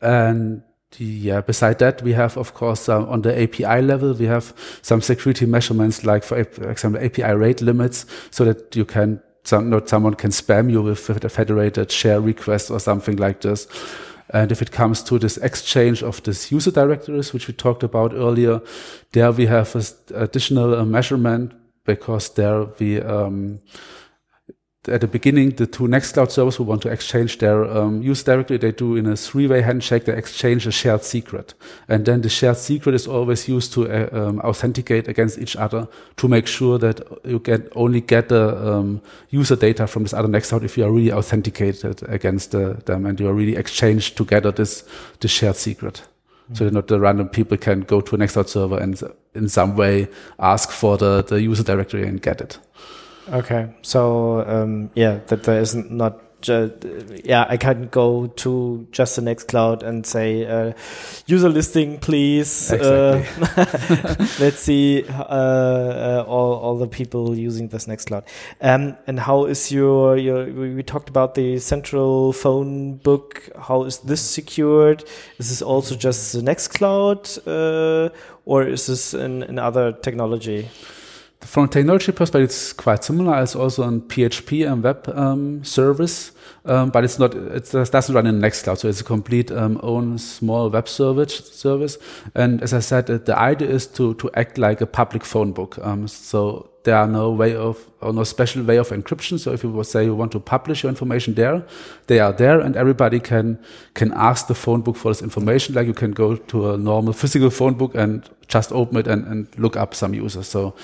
And 0.00 0.62
yeah, 0.98 1.40
beside 1.40 1.78
that, 1.78 2.02
we 2.02 2.12
have, 2.12 2.36
of 2.36 2.54
course, 2.54 2.88
uh, 2.88 3.04
on 3.06 3.22
the 3.22 3.42
API 3.42 3.82
level, 3.82 4.14
we 4.14 4.26
have 4.26 4.52
some 4.82 5.00
security 5.00 5.46
measurements, 5.46 6.04
like 6.04 6.24
for 6.24 6.38
example, 6.38 7.04
API 7.04 7.34
rate 7.34 7.60
limits, 7.60 8.06
so 8.30 8.44
that 8.44 8.74
you 8.76 8.84
can, 8.84 9.20
some, 9.44 9.70
not 9.70 9.88
someone 9.88 10.14
can 10.14 10.30
spam 10.30 10.70
you 10.70 10.82
with 10.82 11.24
a 11.24 11.28
federated 11.28 11.90
share 11.90 12.20
request 12.20 12.70
or 12.70 12.80
something 12.80 13.16
like 13.16 13.40
this. 13.40 13.66
And 14.30 14.50
if 14.50 14.62
it 14.62 14.72
comes 14.72 15.02
to 15.04 15.18
this 15.18 15.36
exchange 15.38 16.02
of 16.02 16.22
this 16.22 16.50
user 16.50 16.70
directories, 16.70 17.32
which 17.32 17.46
we 17.46 17.54
talked 17.54 17.82
about 17.82 18.14
earlier, 18.14 18.60
there 19.12 19.30
we 19.32 19.46
have 19.46 19.72
this 19.72 19.94
additional 20.14 20.74
uh, 20.74 20.84
measurement 20.84 21.52
because 21.84 22.30
there 22.30 22.64
we, 22.78 23.00
um, 23.00 23.60
at 24.88 25.00
the 25.00 25.06
beginning, 25.06 25.50
the 25.50 25.66
two 25.66 25.84
Nextcloud 25.84 26.30
servers 26.30 26.56
who 26.56 26.64
want 26.64 26.82
to 26.82 26.90
exchange 26.90 27.38
their 27.38 27.64
um, 27.64 28.02
use 28.02 28.22
directory, 28.22 28.58
they 28.58 28.72
do 28.72 28.96
in 28.96 29.06
a 29.06 29.16
three-way 29.16 29.62
handshake, 29.62 30.04
they 30.04 30.16
exchange 30.16 30.66
a 30.66 30.70
shared 30.70 31.02
secret. 31.02 31.54
And 31.88 32.04
then 32.04 32.20
the 32.20 32.28
shared 32.28 32.58
secret 32.58 32.94
is 32.94 33.06
always 33.06 33.48
used 33.48 33.72
to 33.74 33.90
uh, 33.90 34.08
um, 34.12 34.40
authenticate 34.40 35.08
against 35.08 35.38
each 35.38 35.56
other 35.56 35.88
to 36.16 36.28
make 36.28 36.46
sure 36.46 36.78
that 36.78 37.00
you 37.24 37.38
get 37.38 37.72
only 37.74 38.02
get 38.02 38.28
the 38.28 38.72
um, 38.72 39.00
user 39.30 39.56
data 39.56 39.86
from 39.86 40.02
this 40.02 40.12
other 40.12 40.28
Nextcloud 40.28 40.64
if 40.64 40.76
you 40.76 40.84
are 40.84 40.92
really 40.92 41.12
authenticated 41.12 42.02
against 42.08 42.50
the, 42.50 42.74
them 42.84 43.06
and 43.06 43.18
you 43.18 43.28
are 43.28 43.34
really 43.34 43.56
exchanged 43.56 44.16
together 44.16 44.52
this, 44.52 44.84
this 45.20 45.30
shared 45.30 45.56
secret. 45.56 46.02
So 46.52 46.64
that 46.64 46.74
not 46.74 46.88
the 46.88 47.00
random 47.00 47.30
people 47.30 47.56
can 47.56 47.80
go 47.80 48.02
to 48.02 48.16
a 48.16 48.18
Nextcloud 48.18 48.48
server 48.48 48.78
and 48.78 49.00
in 49.34 49.48
some 49.48 49.76
way 49.76 50.08
ask 50.38 50.70
for 50.70 50.98
the, 50.98 51.22
the 51.22 51.40
user 51.40 51.62
directory 51.62 52.06
and 52.06 52.20
get 52.20 52.42
it. 52.42 52.58
Okay, 53.32 53.72
so 53.82 54.44
um, 54.46 54.90
yeah, 54.94 55.20
that 55.26 55.44
there 55.44 55.60
isn't 55.60 55.90
not. 55.90 56.20
yeah, 56.46 57.46
I 57.48 57.56
can't 57.56 57.90
go 57.90 58.26
to 58.26 58.86
just 58.92 59.16
the 59.16 59.22
Nextcloud 59.22 59.82
and 59.82 60.04
say 60.04 60.44
uh, 60.44 60.74
user 61.26 61.48
listing, 61.48 61.98
please. 61.98 62.70
Uh, 62.70 63.24
exactly. 63.24 63.96
Uh, 63.96 64.26
let's 64.40 64.58
see 64.58 65.06
uh, 65.08 65.22
uh, 65.22 66.24
all 66.28 66.52
all 66.56 66.76
the 66.76 66.86
people 66.86 67.34
using 67.34 67.68
this 67.68 67.86
Nextcloud. 67.86 68.24
Um, 68.60 68.98
and 69.06 69.18
how 69.18 69.46
is 69.46 69.72
your 69.72 70.18
your? 70.18 70.44
We 70.52 70.82
talked 70.82 71.08
about 71.08 71.34
the 71.34 71.58
central 71.60 72.34
phone 72.34 72.96
book. 72.96 73.48
How 73.58 73.84
is 73.84 74.00
this 74.00 74.20
secured? 74.20 75.02
Is 75.38 75.48
this 75.48 75.62
also 75.62 75.96
just 75.96 76.34
the 76.34 76.42
Nextcloud, 76.42 77.38
uh, 77.46 78.12
or 78.44 78.64
is 78.64 78.86
this 78.86 79.14
an, 79.14 79.44
another 79.44 79.92
technology? 79.92 80.68
From 81.44 81.64
a 81.64 81.68
technology 81.68 82.10
perspective, 82.12 82.50
it's 82.50 82.72
quite 82.72 83.04
similar. 83.04 83.42
It's 83.42 83.54
also 83.54 83.82
on 83.82 84.00
PHP 84.02 84.70
and 84.70 84.82
web 84.82 85.08
um, 85.14 85.62
service, 85.62 86.32
um, 86.64 86.90
but 86.90 87.04
it's 87.04 87.18
not. 87.18 87.34
It 87.34 87.70
doesn't 87.70 88.14
run 88.14 88.26
in 88.26 88.40
Nextcloud, 88.40 88.78
so 88.78 88.88
it's 88.88 89.00
a 89.00 89.04
complete 89.04 89.50
um, 89.50 89.78
own 89.82 90.18
small 90.18 90.70
web 90.70 90.88
service. 90.88 91.36
Service, 91.50 91.98
and 92.34 92.62
as 92.62 92.72
I 92.72 92.80
said, 92.80 93.06
the 93.06 93.38
idea 93.38 93.68
is 93.68 93.86
to 93.88 94.14
to 94.14 94.30
act 94.34 94.58
like 94.58 94.80
a 94.80 94.86
public 94.86 95.24
phone 95.24 95.52
book. 95.52 95.78
Um, 95.82 96.08
so 96.08 96.70
there 96.84 96.96
are 96.96 97.06
no 97.06 97.30
way 97.30 97.54
of 97.54 97.86
or 98.00 98.12
no 98.12 98.24
special 98.24 98.62
way 98.62 98.76
of 98.76 98.88
encryption. 98.88 99.38
So 99.38 99.52
if 99.52 99.62
you 99.62 99.84
say 99.84 100.04
you 100.04 100.14
want 100.14 100.32
to 100.32 100.40
publish 100.40 100.82
your 100.82 100.90
information 100.90 101.34
there, 101.34 101.62
they 102.06 102.20
are 102.20 102.32
there, 102.32 102.60
and 102.60 102.76
everybody 102.76 103.20
can 103.20 103.58
can 103.94 104.12
ask 104.12 104.46
the 104.46 104.54
phone 104.54 104.80
book 104.80 104.96
for 104.96 105.10
this 105.10 105.22
information. 105.22 105.74
Like 105.74 105.86
you 105.86 105.94
can 105.94 106.12
go 106.12 106.36
to 106.36 106.72
a 106.72 106.78
normal 106.78 107.12
physical 107.22 107.50
phone 107.50 107.74
book 107.74 107.94
and 107.94 108.28
just 108.48 108.72
open 108.72 108.96
it 108.96 109.06
and, 109.06 109.26
and 109.26 109.58
look 109.58 109.76
up 109.76 109.94
some 109.94 110.14
users. 110.14 110.46
So 110.48 110.74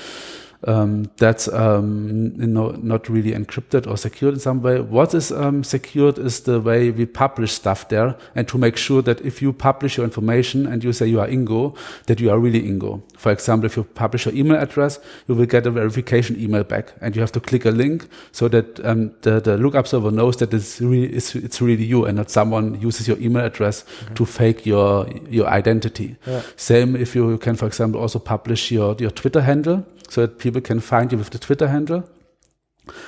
um, 0.66 1.10
that's 1.16 1.48
um, 1.48 2.32
you 2.38 2.46
know, 2.46 2.70
not 2.82 3.08
really 3.08 3.32
encrypted 3.32 3.86
or 3.86 3.96
secured 3.96 4.34
in 4.34 4.40
some 4.40 4.62
way. 4.62 4.80
What 4.80 5.14
is 5.14 5.32
um, 5.32 5.64
secured 5.64 6.18
is 6.18 6.40
the 6.40 6.60
way 6.60 6.90
we 6.90 7.06
publish 7.06 7.52
stuff 7.52 7.88
there, 7.88 8.16
and 8.34 8.46
to 8.48 8.58
make 8.58 8.76
sure 8.76 9.02
that 9.02 9.20
if 9.22 9.40
you 9.40 9.52
publish 9.52 9.96
your 9.96 10.04
information 10.04 10.66
and 10.66 10.84
you 10.84 10.92
say 10.92 11.06
you 11.06 11.20
are 11.20 11.28
Ingo, 11.28 11.76
that 12.06 12.20
you 12.20 12.30
are 12.30 12.38
really 12.38 12.62
Ingo. 12.62 13.00
For 13.16 13.32
example, 13.32 13.66
if 13.66 13.76
you 13.76 13.84
publish 13.84 14.26
your 14.26 14.34
email 14.34 14.56
address, 14.56 14.98
you 15.28 15.34
will 15.34 15.46
get 15.46 15.66
a 15.66 15.70
verification 15.70 16.38
email 16.38 16.64
back, 16.64 16.92
and 17.00 17.16
you 17.16 17.20
have 17.20 17.32
to 17.32 17.40
click 17.40 17.64
a 17.64 17.70
link 17.70 18.08
so 18.32 18.48
that 18.48 18.84
um, 18.84 19.12
the, 19.22 19.40
the 19.40 19.56
lookup 19.56 19.86
server 19.86 20.10
knows 20.10 20.36
that 20.38 20.52
it's 20.52 20.80
really 20.80 21.12
it's, 21.14 21.34
it's 21.34 21.60
really 21.62 21.84
you 21.84 22.04
and 22.04 22.16
not 22.16 22.30
someone 22.30 22.80
uses 22.80 23.08
your 23.08 23.18
email 23.18 23.44
address 23.44 23.82
mm-hmm. 23.82 24.14
to 24.14 24.26
fake 24.26 24.66
your 24.66 25.08
your 25.28 25.46
identity. 25.46 26.16
Yeah. 26.26 26.42
Same 26.56 26.96
if 26.96 27.14
you 27.14 27.38
can, 27.38 27.56
for 27.56 27.66
example, 27.66 28.00
also 28.00 28.18
publish 28.18 28.70
your 28.70 28.94
your 28.98 29.10
Twitter 29.10 29.40
handle 29.40 29.86
so 30.10 30.22
that 30.22 30.38
people 30.38 30.60
can 30.60 30.80
find 30.80 31.10
you 31.12 31.16
with 31.16 31.30
the 31.30 31.38
Twitter 31.38 31.68
handle. 31.68 32.04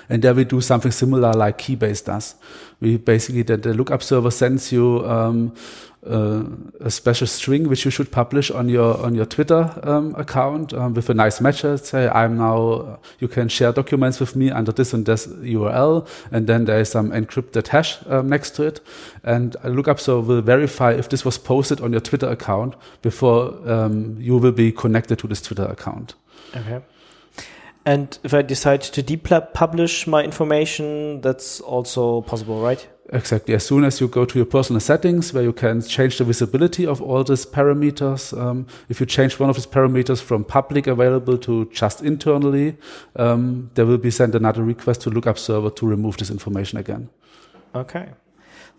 And 0.08 0.22
there 0.22 0.34
we 0.34 0.44
do 0.44 0.60
something 0.60 0.92
similar 0.92 1.32
like 1.32 1.58
Keybase 1.58 2.04
does. 2.04 2.34
We 2.80 2.96
basically, 2.96 3.42
that 3.42 3.62
the 3.62 3.74
lookup 3.74 4.02
server 4.02 4.30
sends 4.30 4.72
you 4.72 5.04
um, 5.08 5.54
uh, 6.04 6.42
a 6.80 6.90
special 6.90 7.26
string 7.28 7.68
which 7.68 7.84
you 7.84 7.90
should 7.90 8.10
publish 8.10 8.50
on 8.50 8.68
your 8.68 8.98
on 9.04 9.14
your 9.14 9.24
Twitter 9.24 9.72
um, 9.84 10.14
account 10.16 10.74
um, 10.74 10.94
with 10.94 11.08
a 11.08 11.14
nice 11.14 11.40
message. 11.40 11.80
Say, 11.82 12.08
I'm 12.08 12.36
now. 12.36 12.98
You 13.20 13.28
can 13.28 13.48
share 13.48 13.72
documents 13.72 14.18
with 14.18 14.34
me 14.34 14.50
under 14.50 14.72
this 14.72 14.92
and 14.92 15.06
this 15.06 15.26
URL, 15.28 16.08
and 16.32 16.46
then 16.46 16.64
there 16.64 16.80
is 16.80 16.90
some 16.90 17.10
encrypted 17.12 17.68
hash 17.68 17.98
um, 18.06 18.28
next 18.28 18.56
to 18.56 18.64
it. 18.64 18.80
And 19.22 19.54
a 19.62 19.70
lookup 19.70 20.00
server 20.00 20.20
will 20.22 20.42
verify 20.42 20.92
if 20.92 21.08
this 21.08 21.24
was 21.24 21.38
posted 21.38 21.80
on 21.80 21.92
your 21.92 22.00
Twitter 22.00 22.28
account 22.28 22.74
before 23.02 23.54
um, 23.70 24.16
you 24.18 24.36
will 24.38 24.52
be 24.52 24.72
connected 24.72 25.20
to 25.20 25.28
this 25.28 25.40
Twitter 25.40 25.66
account. 25.66 26.14
Okay. 26.56 26.82
And 27.84 28.16
if 28.22 28.32
I 28.32 28.42
decide 28.42 28.82
to 28.82 29.02
depublish 29.02 30.06
my 30.06 30.22
information, 30.22 31.20
that's 31.20 31.60
also 31.60 32.20
possible, 32.20 32.62
right? 32.62 32.86
Exactly. 33.12 33.54
As 33.54 33.66
soon 33.66 33.84
as 33.84 34.00
you 34.00 34.08
go 34.08 34.24
to 34.24 34.38
your 34.38 34.46
personal 34.46 34.80
settings, 34.80 35.34
where 35.34 35.42
you 35.42 35.52
can 35.52 35.82
change 35.82 36.18
the 36.18 36.24
visibility 36.24 36.86
of 36.86 37.02
all 37.02 37.24
these 37.24 37.44
parameters, 37.44 38.38
um, 38.40 38.66
if 38.88 39.00
you 39.00 39.06
change 39.06 39.38
one 39.38 39.50
of 39.50 39.56
these 39.56 39.66
parameters 39.66 40.22
from 40.22 40.44
public 40.44 40.86
available 40.86 41.36
to 41.38 41.68
just 41.72 42.02
internally, 42.02 42.76
um, 43.16 43.70
there 43.74 43.84
will 43.84 43.98
be 43.98 44.10
sent 44.10 44.34
another 44.34 44.62
request 44.62 45.02
to 45.02 45.10
lookup 45.10 45.38
server 45.38 45.70
to 45.70 45.86
remove 45.86 46.16
this 46.16 46.30
information 46.30 46.78
again. 46.78 47.10
Okay. 47.74 48.08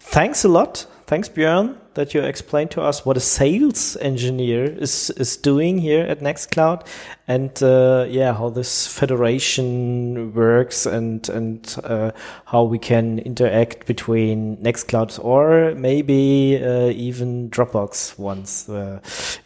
Thanks 0.06 0.44
a 0.44 0.48
lot. 0.48 0.86
Thanks, 1.06 1.28
Björn, 1.28 1.76
that 1.96 2.14
you 2.14 2.22
explained 2.22 2.72
to 2.72 2.82
us 2.82 3.06
what 3.06 3.18
a 3.18 3.20
sales 3.20 3.98
engineer 3.98 4.64
is 4.64 5.10
is 5.12 5.38
doing 5.38 5.78
here 5.78 6.04
at 6.06 6.22
Nextcloud, 6.22 6.86
and 7.28 7.52
uh, 7.62 8.06
yeah, 8.08 8.34
how 8.34 8.50
this 8.50 8.88
federation 8.88 10.34
works, 10.34 10.86
and 10.86 11.28
and 11.30 11.76
uh, 11.84 12.12
how 12.46 12.64
we 12.64 12.80
can 12.80 13.20
interact 13.20 13.86
between 13.86 14.58
Nextcloud 14.58 15.20
or 15.24 15.76
maybe 15.76 16.60
uh, 16.64 16.90
even 16.90 17.50
Dropbox 17.50 18.18
once 18.18 18.70
uh, 18.70 19.00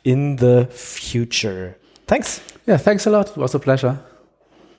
in 0.04 0.36
the 0.36 0.68
future. 0.72 1.76
Thanks. 2.08 2.42
Yeah, 2.66 2.78
thanks 2.78 3.06
a 3.08 3.10
lot. 3.10 3.30
It 3.30 3.38
was 3.38 3.56
a 3.56 3.60
pleasure. 3.60 3.98